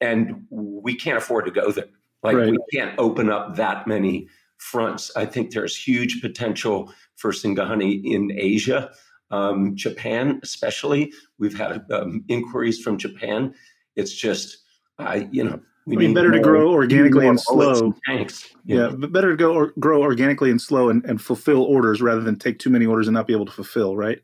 [0.00, 1.88] and we can't afford to go there.
[2.22, 2.50] Like Right.
[2.50, 4.28] we can't open up that many
[4.58, 5.10] fronts.
[5.16, 8.90] I think there's huge potential for Singani in Asia,
[9.30, 11.12] um, Japan especially.
[11.38, 13.54] We've had um, inquiries from Japan.
[13.94, 14.58] It's just,
[14.98, 17.94] I you know, we I mean, better to grow organically and slow.
[18.06, 18.48] tanks.
[18.64, 22.00] you Yeah, but better to go or grow organically and slow and, and fulfill orders
[22.00, 24.18] rather than take too many orders and not be able to fulfill, right?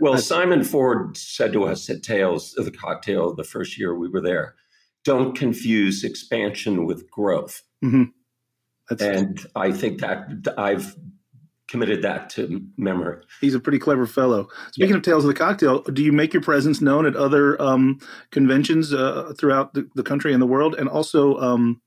[0.00, 3.94] Well, That's- Simon Ford said to us at Tales of the Cocktail the first year
[3.94, 4.56] we were there,
[5.04, 7.62] don't confuse expansion with growth.
[7.82, 8.04] hmm
[8.90, 10.96] That's, And I think that I've
[11.76, 13.22] committed that to memory.
[13.42, 14.48] he's a pretty clever fellow.
[14.72, 17.98] Speaking of Tales of the Cocktail, do you make your presence known at other um,
[18.30, 20.74] conventions uh, throughout the, the country and the world?
[20.74, 21.82] And also, um,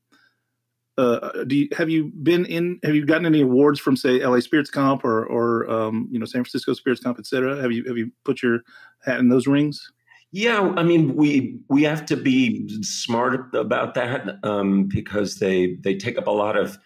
[0.99, 2.79] uh, do you, have you been in?
[2.83, 6.25] Have you gotten any awards from, say, LA Spirits Comp or, or um, you know,
[6.25, 7.59] San Francisco Spirits Comp, et cetera?
[7.59, 8.59] Have you have you put your
[9.03, 9.91] hat in those rings?
[10.31, 15.95] Yeah, I mean, we we have to be smart about that um, because they they
[15.95, 16.77] take up a lot of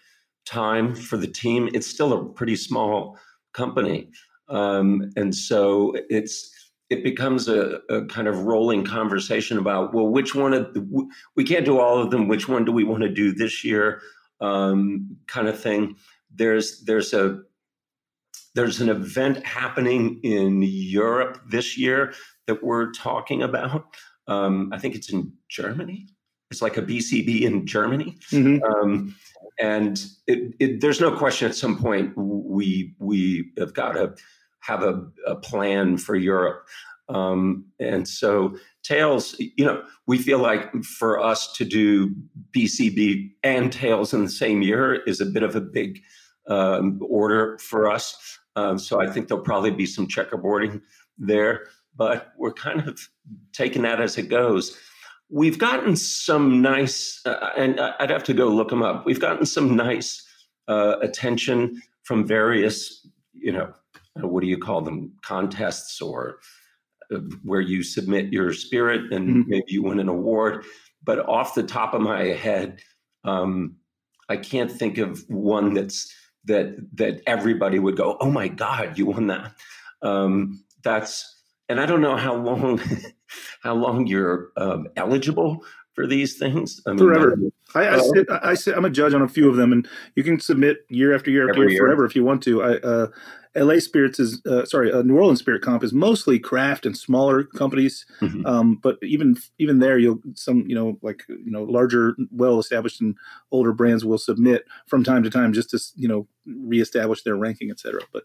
[0.46, 1.68] time for the team.
[1.72, 3.18] It's still a pretty small
[3.52, 4.10] company,
[4.48, 6.50] um, and so it's
[6.90, 11.44] it becomes a, a kind of rolling conversation about well, which one of the, we
[11.44, 12.28] can't do all of them.
[12.28, 14.00] Which one do we want to do this year?
[14.40, 15.96] Um, kind of thing.
[16.34, 17.40] There's there's a
[18.54, 22.14] there's an event happening in Europe this year
[22.46, 23.96] that we're talking about.
[24.26, 26.08] Um, I think it's in Germany.
[26.54, 28.62] It's like a BCB in Germany, Mhm.
[28.62, 29.16] um,
[29.58, 31.48] and it, it, there's no question.
[31.48, 34.14] At some point, we we have got to
[34.60, 36.64] have a, a plan for Europe,
[37.08, 39.34] um, and so Tales.
[39.38, 42.14] You know, we feel like for us to do
[42.52, 46.00] BCB and Tales in the same year is a bit of a big
[46.46, 48.16] um, order for us.
[48.54, 50.80] Um, so I think there'll probably be some checkerboarding
[51.18, 53.00] there, but we're kind of
[53.52, 54.78] taking that as it goes.
[55.34, 59.04] We've gotten some nice, uh, and I- I'd have to go look them up.
[59.04, 60.22] We've gotten some nice
[60.68, 63.74] uh, attention from various, you know,
[64.22, 66.38] uh, what do you call them, contests or
[67.12, 69.48] uh, where you submit your spirit and Mhm.
[69.48, 70.64] maybe you win an award.
[71.02, 72.80] But off the top of my head,
[73.24, 73.76] um,
[74.28, 76.10] I can't think of one that's
[76.44, 79.52] that that everybody would go, "Oh my God, you won that!"
[80.00, 81.12] Um, that's
[81.68, 82.80] and I don't know how long
[83.62, 85.64] how long you're um, eligible
[85.94, 86.80] for these things.
[86.86, 87.36] I mean, Forever.
[87.74, 89.72] I, I, Uh, sit, I I sit, I'm a judge on a few of them,
[89.72, 91.78] and you can submit year after year after year, year.
[91.80, 92.62] forever if you want to.
[92.62, 93.06] I, uh,
[93.56, 97.44] LA Spirits is uh, sorry, uh, New Orleans Spirit Comp is mostly craft and smaller
[97.44, 98.44] companies, Mhm.
[98.44, 103.00] um, but even even there, you'll some you know like you know larger, well established
[103.00, 103.14] and
[103.52, 107.70] older brands will submit from time to time just to you know reestablish their ranking,
[107.70, 108.02] et cetera.
[108.12, 108.24] But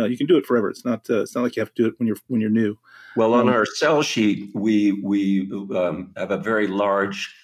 [0.00, 0.68] uh, you can do it forever.
[0.70, 2.50] It's not uh, it's not like you have to do it when you're when you're
[2.50, 2.76] new.
[3.16, 7.34] Well, on Um, our sell sheet, we we um, have a very large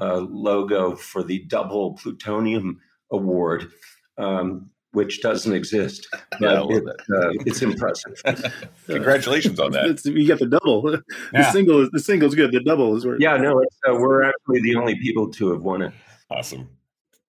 [0.00, 3.70] uh, logo for the double plutonium award,
[4.18, 6.06] um, which doesn't exist.
[6.40, 6.84] Yeah, But love it,
[7.14, 8.20] uh, it's impressive.
[8.86, 9.86] Congratulations on that.
[9.86, 10.82] It's, you got the double.
[10.82, 11.02] the
[11.32, 11.52] Yeah.
[11.52, 12.50] single is the single's good.
[12.52, 15.62] The double is where Yeah, no, it's, uh, we're actually the only people to have
[15.62, 15.92] won it.
[16.30, 16.68] Awesome.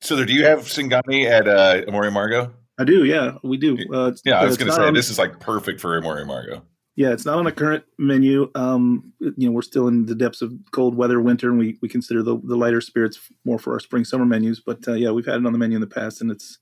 [0.02, 2.52] So, do you have Singani at uh, Amor y Amargo?
[2.78, 3.06] I do.
[3.06, 3.78] Yeah, we do.
[3.94, 6.22] Uh, Yeah, I was going to say on- this is like perfect for Amor y
[6.24, 6.62] Amargo.
[6.98, 8.50] Yeah, it's not on a current menu.
[8.56, 11.90] Um, you know, we're still in the depths of cold weather, winter, and we, we
[11.90, 14.62] consider the, the lighter spirits more for our spring summer menus.
[14.62, 16.58] But uh, yeah, we've had it on the menu in the past, and it's,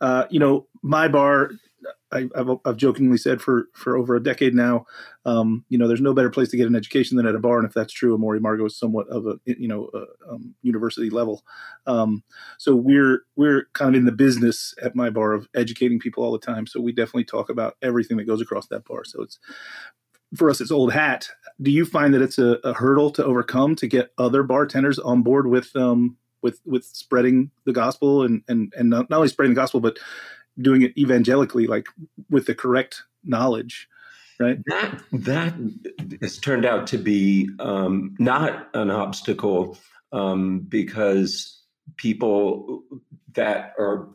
[0.00, 1.52] uh, you know, my bar.
[2.12, 4.86] I, I've, I've jokingly said for for over a decade now,
[5.24, 7.58] um, you know, there's no better place to get an education than at a bar,
[7.58, 10.54] and if that's true, Amor y Amargo is somewhat of a you know a, um,
[10.62, 11.42] university level.
[11.86, 12.22] Um,
[12.58, 16.32] so we're we're kind of in the business at my bar of educating people all
[16.32, 16.66] the time.
[16.66, 19.04] So we definitely talk about everything that goes across that bar.
[19.04, 19.38] So it's
[20.36, 21.28] for us, it's old hat.
[21.60, 25.22] Do you find that it's a, a hurdle to overcome to get other bartenders on
[25.22, 29.60] board with um with with spreading the gospel and and and not only spreading the
[29.60, 29.98] gospel but
[30.60, 31.86] doing it evangelically, like
[32.30, 33.88] with the correct knowledge,
[34.38, 34.58] right?
[34.66, 35.54] That that
[36.20, 39.78] has turned out to be um, not an obstacle
[40.12, 41.62] um, because
[41.96, 42.82] people
[43.34, 44.08] that are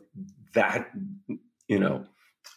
[0.54, 0.90] that
[1.66, 2.04] you know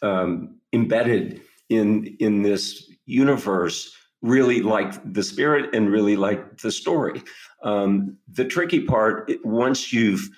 [0.02, 7.22] um, embedded in in this universe really like the spirit and really like the story.
[7.62, 10.30] Um, the tricky part, once you've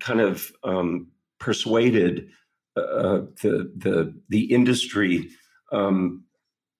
[0.00, 1.08] kind of um,
[1.38, 2.30] persuaded
[2.78, 5.28] uh, the the the industry
[5.72, 6.24] um,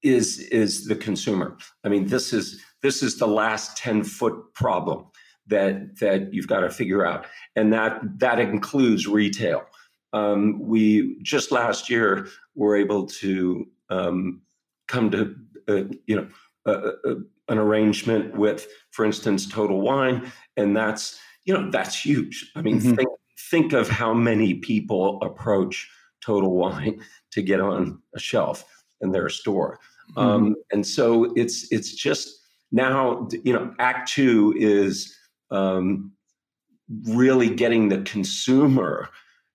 [0.02, 1.56] is is the consumer.
[1.84, 5.06] I mean, this is this is the last ten foot problem
[5.46, 7.26] that that you've got to figure out,
[7.56, 9.64] and that that includes retail.
[10.12, 14.42] Um, we just last year were able to um,
[14.86, 15.34] come to
[15.68, 16.28] uh, you know
[16.66, 17.14] uh, uh,
[17.50, 21.18] an arrangement with, for instance, Total Wine, and that's
[21.48, 22.52] you know, that's huge.
[22.54, 22.94] I mean, mm-hmm.
[22.94, 23.08] think,
[23.50, 25.88] think of how many people approach
[26.24, 27.00] Total Wine
[27.32, 28.64] to get on a shelf
[29.00, 29.78] in their store.
[30.10, 30.18] Mm-hmm.
[30.20, 32.40] Um, and so it's it's just
[32.72, 35.14] now, you know, Act Two is
[35.50, 36.12] um,
[37.04, 39.08] really getting the consumer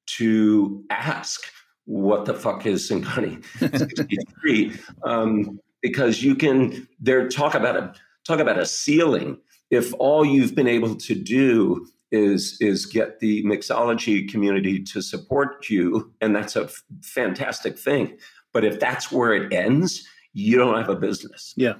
[0.05, 1.41] to ask
[1.85, 4.73] what the fuck is Singani 63
[5.03, 7.93] um, because you can there talk about a
[8.25, 9.37] talk about a ceiling
[9.69, 15.69] if all you've been able to do is is get the mixology community to support
[15.69, 18.17] you and that's a f- fantastic thing.
[18.53, 21.53] But if that's where it ends you don't have a business.
[21.55, 21.75] Yeah.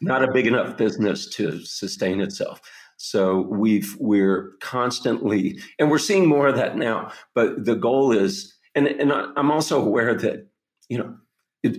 [0.00, 2.60] Not a big enough business to sustain itself.
[2.98, 7.12] So we've we're constantly and we're seeing more of that now.
[7.34, 10.48] But the goal is, and and I'm also aware that
[10.88, 11.16] you know,
[11.62, 11.78] it,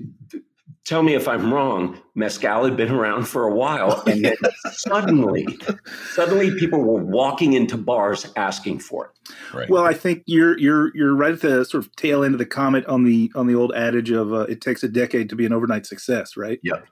[0.86, 1.99] tell me if I'm wrong.
[2.15, 4.36] Mezcal had been around for a while, and then
[4.72, 5.47] suddenly,
[6.13, 9.34] suddenly people were walking into bars asking for it.
[9.53, 9.70] Right.
[9.70, 12.45] Well, I think you're you're you're right at the sort of tail end of the
[12.45, 15.45] comet on the on the old adage of uh, it takes a decade to be
[15.45, 16.59] an overnight success, right?
[16.63, 16.86] Yep.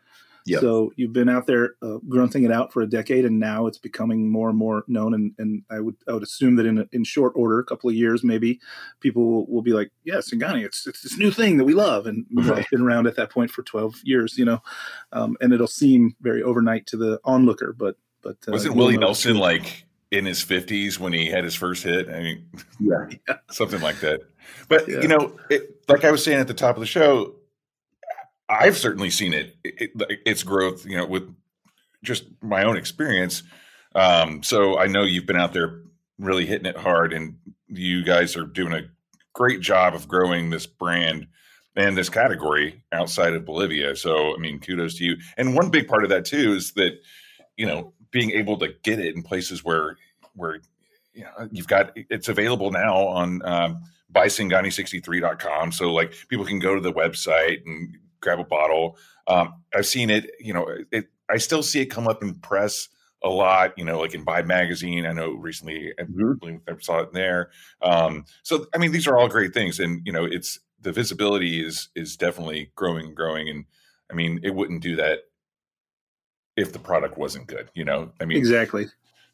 [0.47, 0.61] Yep.
[0.61, 3.77] So you've been out there uh, grunting it out for a decade, and now it's
[3.77, 5.13] becoming more and more known.
[5.13, 7.89] And, and I would I would assume that in a, in short order, a couple
[7.89, 8.59] of years, maybe
[9.01, 12.07] people will, will be like, "Yeah, Singani, it's it's this new thing that we love,"
[12.07, 12.59] and right.
[12.59, 14.61] it's been around at that point for twelve years, you know.
[15.11, 19.37] Um, and it'll seem very overnight to the onlooker, but but uh, wasn't Willie Nelson
[19.37, 22.07] like in his fifties when he had his first hit?
[22.07, 24.21] I mean, yeah, something like that.
[24.69, 25.01] But yeah.
[25.01, 27.35] you know, it, like I was saying at the top of the show,
[28.58, 29.91] I've certainly seen it, it,
[30.26, 31.34] its growth, you know, with
[32.03, 33.43] just my own experience.
[33.95, 35.82] Um, so I know you've been out there
[36.20, 37.38] really hitting it hard, and
[37.68, 38.89] you guys are doing a
[39.34, 41.28] great job of growing this brand
[41.76, 43.95] and this category outside of Bolivia.
[43.95, 45.18] So I mean, kudos to you.
[45.38, 46.99] And one big part of that too is that
[47.55, 49.97] you know being able to get it in places where
[50.34, 50.60] where
[51.14, 53.82] you know you've got it's available now on um,
[54.12, 55.72] buysingani63.com.
[55.72, 58.97] So like people can go to the website and grab a bottle.
[59.28, 62.89] Um, I've seen it, you know, it, I still see it come up in press
[63.24, 65.05] a lot, you know, like in Buy Magazine.
[65.05, 66.55] I know recently mm-hmm.
[66.68, 67.51] I saw it in there.
[67.82, 69.80] Um, so, I mean, these are all great things.
[69.80, 73.49] And, you know, it's the visibility is, is definitely growing, growing.
[73.49, 73.65] And
[74.11, 75.20] I mean, it wouldn't do that
[76.55, 78.88] if the product wasn't good, you know, I mean, exactly.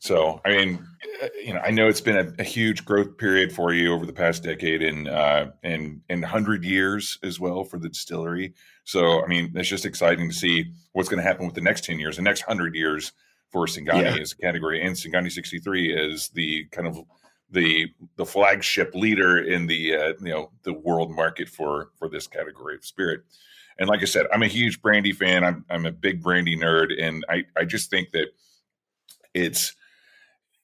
[0.04, 0.86] So, I mean,
[1.24, 4.06] uh, you know, I know it's been a, a huge growth period for you over
[4.06, 8.54] the past decade and uh, and and hundred years as well for the distillery.
[8.84, 11.86] So, I mean, it's just exciting to see what's going to happen with the next
[11.86, 13.14] ten years, the next hundred years
[13.50, 14.22] for Singani yeah.
[14.22, 17.00] as a category, and Singani sixty three is the kind of
[17.50, 17.88] the
[18.18, 22.76] the flagship leader in the uh, you know the world market for for this category
[22.76, 23.22] of spirit.
[23.80, 25.46] And like I said, I'm a huge brandy fan.
[25.46, 28.28] I'm I'm a big brandy nerd, and I I just think that
[29.34, 29.78] it's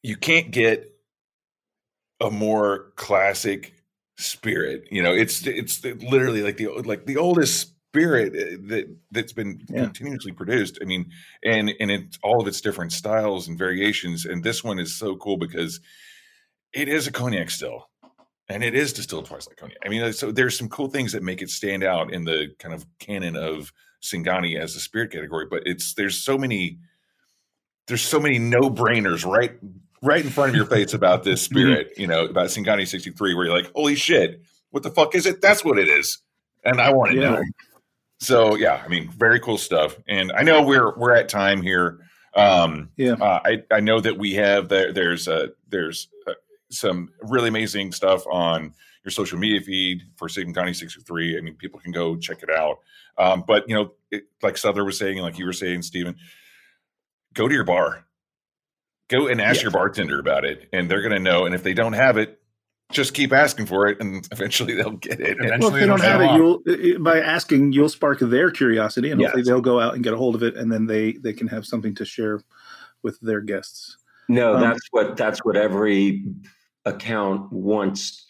[0.03, 0.93] you can't get
[2.21, 3.73] a more classic
[4.17, 4.85] spirit.
[4.91, 9.61] You know, it's it's literally like the like the oldest spirit eh, that that's been
[9.69, 9.83] yeah.
[9.83, 10.79] continuously produced.
[10.81, 11.11] I mean,
[11.43, 14.25] and and it's all of its different styles and variations.
[14.25, 15.79] And this one is so cool because
[16.73, 17.89] it is a cognac still,
[18.47, 19.79] and it is distilled twice like cognac.
[19.85, 22.73] I mean, so there's some cool things that make it stand out in the kind
[22.73, 23.71] of canon of
[24.03, 25.47] Singani as a spirit category.
[25.49, 26.79] But it's there's so many
[27.87, 29.57] there's so many no brainers right
[30.01, 31.55] right in front of your face about this mm-hmm.
[31.55, 34.41] spirit, you know, about Singani 63, where you're like, holy shit,
[34.71, 35.41] what the fuck is it?
[35.41, 36.19] That's what it is.
[36.63, 37.29] And I want to yeah.
[37.29, 37.43] know.
[38.19, 39.97] So yeah, I mean, very cool stuff.
[40.07, 41.99] And I know we're we're at time here.
[42.35, 44.91] Um, yeah, uh, I I know that we have there.
[44.91, 46.34] There's uh, there's uh,
[46.69, 48.73] some really amazing stuff on
[49.05, 51.38] your social media feed for Singani 63.
[51.38, 52.80] I mean, people can go check it out.
[53.17, 56.15] Um, but you know, it, like Sother was saying, like you were saying, Steven,
[57.34, 58.05] go to your bar
[59.10, 61.45] Go and ask your bartender about it, and they're going to know.
[61.45, 62.40] And if they don't have it,
[62.91, 65.38] just keep asking for it, and eventually they'll get it.
[65.40, 69.19] Eventually well, if they don't have it, you'll by asking, you'll spark their curiosity, and
[69.19, 69.30] yes.
[69.30, 71.48] hopefully they'll go out and get a hold of it, and then they they can
[71.48, 72.41] have something to share
[73.03, 73.98] with their guests.
[74.27, 76.26] No, um, that's what that's what every
[76.86, 78.26] account wants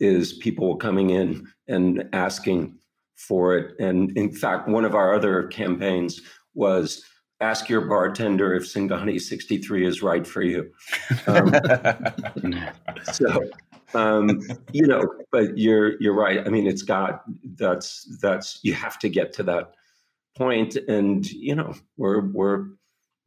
[0.00, 2.76] is people coming in and asking
[3.16, 3.78] for it.
[3.78, 6.20] And in fact, one of our other campaigns
[6.54, 7.04] was
[7.42, 10.70] ask your bartender if Singani 63 is right for you.
[11.26, 11.52] Um,
[13.12, 13.44] so,
[13.94, 14.40] um,
[14.72, 16.46] you know, but you're you're right.
[16.46, 17.24] I mean, it's got
[17.56, 19.74] that's that's you have to get to that
[20.36, 22.66] point, and you know, we're we're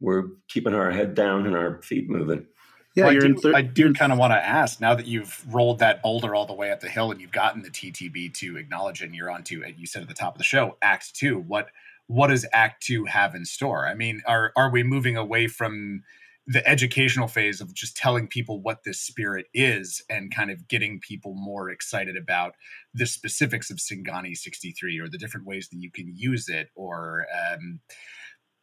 [0.00, 2.46] we're keeping our head down and our feet moving.
[2.94, 5.44] Yeah, well, I, do, thir- I do kind of want to ask now that you've
[5.54, 8.56] rolled that boulder all the way up the hill and you've gotten the TTB to
[8.56, 11.14] acknowledge it and you're on to, you said at the top of the show, Act
[11.14, 11.40] Two.
[11.40, 11.68] What
[12.06, 13.86] what does Act Two have in store?
[13.86, 16.02] I mean, are are we moving away from
[16.46, 21.00] the educational phase of just telling people what this spirit is and kind of getting
[21.00, 22.54] people more excited about
[22.94, 27.26] the specifics of Singani 63 or the different ways that you can use it or
[27.52, 27.80] um,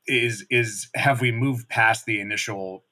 [0.08, 2.86] is is have we moved past the initial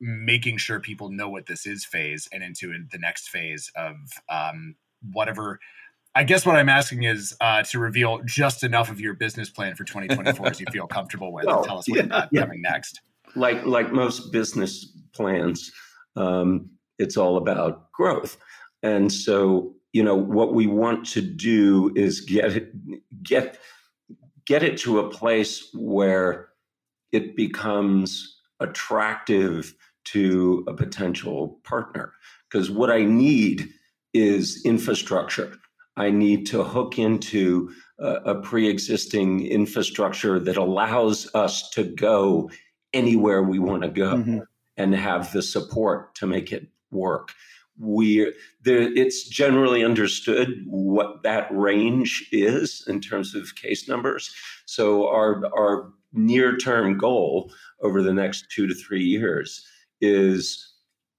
[0.00, 3.96] making sure people know what this is phase and into the next phase of
[4.30, 4.76] um,
[5.12, 5.58] whatever
[6.18, 9.76] I guess what I'm asking is uh, to reveal just enough of your business plan
[9.76, 12.40] for 2024 as you feel comfortable with, well, tell us what's yeah, yeah.
[12.40, 13.00] coming next
[13.34, 15.72] like like most business plans,
[16.16, 18.36] um, it's all about growth.
[18.82, 23.58] And so, you know, what we want to do is get it get
[24.46, 26.48] get it to a place where
[27.12, 29.74] it becomes attractive
[30.04, 32.12] to a potential partner.
[32.50, 33.68] Because what I need
[34.14, 35.52] is infrastructure.
[35.98, 42.50] I need to hook into a, a pre existing infrastructure that allows us to go
[42.92, 44.38] anywhere we want to go mm-hmm.
[44.76, 47.32] and have the support to make it work.
[47.78, 54.34] We there, it's generally understood what that range is in terms of case numbers.
[54.66, 57.52] So our our near term goal
[57.82, 59.66] over the next two to three years
[60.00, 60.74] is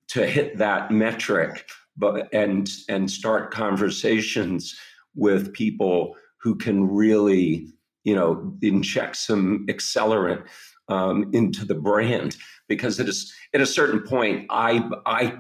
[0.09, 1.65] to hit that metric,
[1.99, 4.75] but and and start conversations
[5.15, 7.67] with people who can really
[8.03, 10.43] you know inject some accelerant
[10.87, 12.35] um, into the brand
[12.67, 15.37] because it is at a certain point I I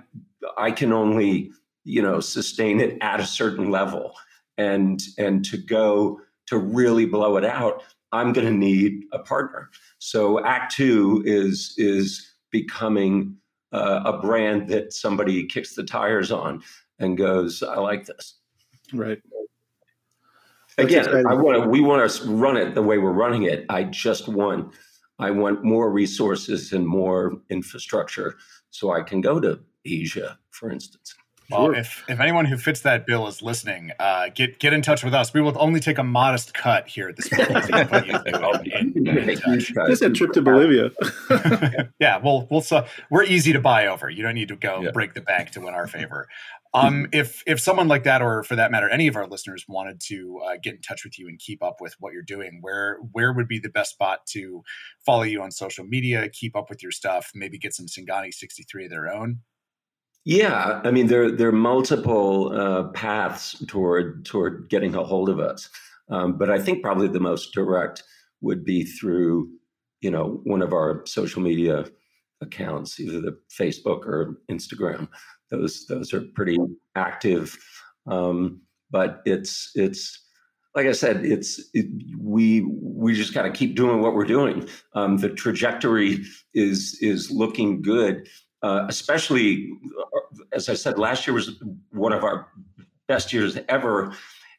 [0.57, 1.51] I can only
[1.85, 4.13] you know sustain it at a certain level
[4.57, 9.69] and and to go to really blow it out I'm going to need a partner.
[9.99, 13.35] So Act Two is is becoming
[13.71, 16.61] uh, a brand that somebody kicks the tires on
[16.99, 18.35] and goes, I like this.
[18.93, 19.21] Right.
[20.77, 21.69] Again, I want to.
[21.69, 23.65] We want to run it the way we're running it.
[23.69, 24.73] I just want
[25.19, 28.37] I want more resources and more infrastructure
[28.69, 31.13] so I can go to Asia, for instance.
[31.49, 31.75] Well, sure.
[31.75, 35.13] if, if anyone who fits that bill is listening, uh, get get in touch with
[35.13, 35.33] us.
[35.33, 37.49] We will only take a modest cut here at this point.
[39.89, 40.91] Just a trip to Bolivia.
[41.99, 44.09] yeah, well, we'll uh, we're easy to buy over.
[44.09, 44.91] You don't need to go yeah.
[44.91, 46.27] break the bank to win our favor.
[46.73, 49.99] Um, if if someone like that, or for that matter, any of our listeners wanted
[50.01, 52.99] to uh, get in touch with you and keep up with what you're doing, where
[53.11, 54.61] where would be the best spot to
[55.03, 58.85] follow you on social media, keep up with your stuff, maybe get some Singani 63
[58.85, 59.39] of their own?
[60.29, 65.39] Yeah, I mean there there are multiple uh, paths toward toward getting a hold of
[65.39, 65.71] us,
[66.09, 68.03] um, but I think probably the most direct
[68.41, 69.49] would be through
[70.01, 71.85] you know one of our social media
[72.41, 75.07] accounts, either the Facebook or Instagram.
[75.49, 76.59] Those those are pretty
[76.93, 77.57] active,
[78.05, 78.61] um,
[78.91, 80.23] but it's it's
[80.75, 81.87] like I said, it's it,
[82.19, 84.69] we we just got to keep doing what we're doing.
[84.93, 86.23] Um, the trajectory
[86.53, 88.27] is is looking good,
[88.61, 89.71] uh, especially
[90.51, 91.61] as I said, last year was
[91.91, 92.47] one of our
[93.07, 94.13] best years ever,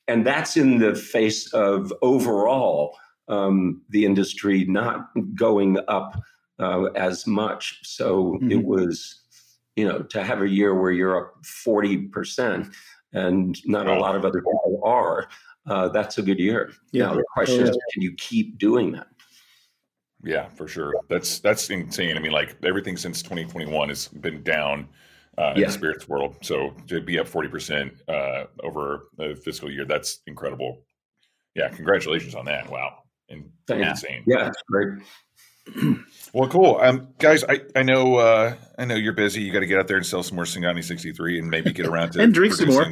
[0.08, 2.96] and that's in the face of overall
[3.28, 6.20] um, the industry not going up
[6.58, 7.80] uh, as much.
[7.82, 8.50] So mm-hmm.
[8.50, 9.20] it was
[9.80, 12.70] you know, to have a year where you're up 40%
[13.14, 15.28] and not a lot of other people are,
[15.66, 16.70] uh, that's a good year.
[16.92, 17.06] Yeah.
[17.06, 17.70] Now, the question yeah.
[17.70, 19.06] is, can you keep doing that?
[20.22, 20.94] Yeah, for sure.
[21.08, 22.16] That's that's insane.
[22.16, 24.88] I mean, like everything since 2021 has been down
[25.38, 25.66] uh, in yeah.
[25.66, 26.36] the spirits world.
[26.42, 30.82] So to be up 40% uh, over a fiscal year, that's incredible.
[31.54, 32.70] Yeah, congratulations on that.
[32.70, 32.98] Wow.
[33.28, 34.24] And insane.
[34.26, 34.98] Yeah, that's great.
[36.32, 37.44] well, cool, um, guys.
[37.44, 39.42] I, I know uh, I know you're busy.
[39.42, 41.86] You got to get out there and sell some more Singani 63 and maybe get
[41.86, 42.84] around to and drink some more.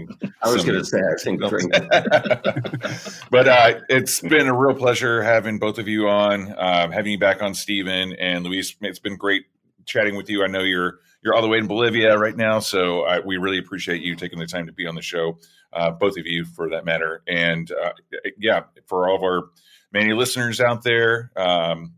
[0.43, 1.73] I was going to say I think drink.
[3.31, 7.19] but uh, it's been a real pleasure having both of you on, um, having you
[7.19, 8.77] back on, Steven and Luis.
[8.81, 9.47] It's been great
[9.87, 10.45] chatting with you.
[10.45, 13.59] I know you're you're all the way in Bolivia right now, so I, we really
[13.59, 15.39] appreciate you taking the time to be on the show,
[15.73, 17.23] uh, both of you for that matter.
[17.27, 17.93] And uh,
[18.39, 19.51] yeah, for all of our
[19.93, 21.31] many listeners out there.
[21.37, 21.95] Um,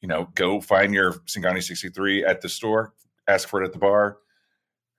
[0.00, 2.94] you know, go find your Singani 63 at the store,
[3.28, 4.18] ask for it at the bar,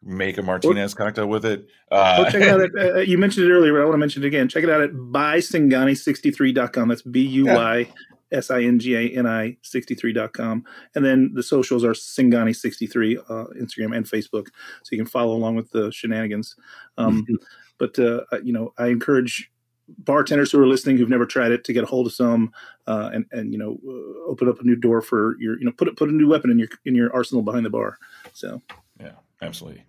[0.03, 1.67] make a Martinez cocktail with it.
[1.91, 2.61] Uh, check it out.
[2.61, 4.47] At, uh, you mentioned it earlier, but I want to mention it again.
[4.47, 6.87] Check it out at buysingani63.com.
[6.89, 7.91] That's B U Y
[8.31, 10.63] S I N G A N I 63.com.
[10.95, 14.47] And then the socials are Singani63, uh, Instagram and Facebook.
[14.83, 16.55] So you can follow along with the shenanigans.
[16.97, 17.35] Um, mm-hmm.
[17.77, 19.51] But, uh, you know, I encourage
[19.99, 22.51] bartenders who are listening who've never tried it to get a hold of some
[22.87, 25.71] uh, and and you know uh, open up a new door for your you know
[25.71, 27.97] put put a new weapon in your in your arsenal behind the bar.
[28.33, 28.61] So
[28.99, 29.83] yeah, absolutely.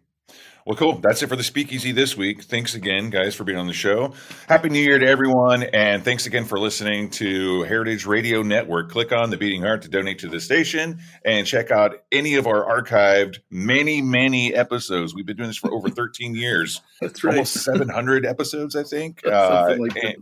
[0.64, 1.00] Well, cool.
[1.00, 2.44] That's it for the speakeasy this week.
[2.44, 4.12] Thanks again, guys, for being on the show.
[4.46, 5.64] Happy New Year to everyone.
[5.64, 8.88] And thanks again for listening to Heritage Radio Network.
[8.88, 12.46] Click on the beating heart to donate to the station and check out any of
[12.46, 15.16] our archived many, many episodes.
[15.16, 16.80] We've been doing this for over 13 years.
[17.00, 17.32] That's right.
[17.34, 19.20] Almost 700 episodes, I think.
[19.24, 20.16] something, Uh, like that.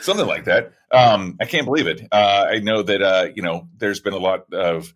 [0.00, 0.72] something like that.
[0.90, 2.00] Um, I can't believe it.
[2.10, 4.94] Uh, I know that, uh, you know, there's been a lot of,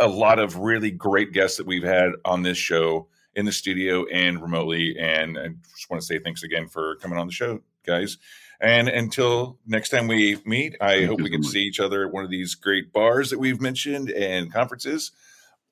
[0.00, 3.06] a lot of really great guests that we've had on this show
[3.36, 4.96] in the studio and remotely.
[4.98, 8.18] And I just want to say thanks again for coming on the show, guys.
[8.60, 11.50] And until next time we meet, I Thank hope we can much.
[11.50, 15.12] see each other at one of these great bars that we've mentioned and conferences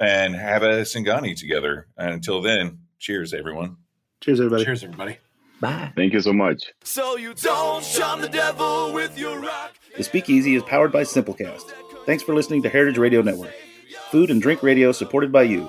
[0.01, 1.87] and have a Singani together.
[1.97, 3.77] And until then, cheers, everyone.
[4.21, 4.65] Cheers, everybody.
[4.65, 5.19] Cheers, everybody.
[5.61, 5.93] Bye.
[5.95, 6.73] Thank you so much.
[6.83, 9.75] So you don't shun the devil with your rock.
[9.97, 11.71] The Speakeasy is powered by Simplecast.
[12.05, 13.55] Thanks for listening to Heritage Radio Network.
[14.11, 15.69] Food and drink radio supported by you.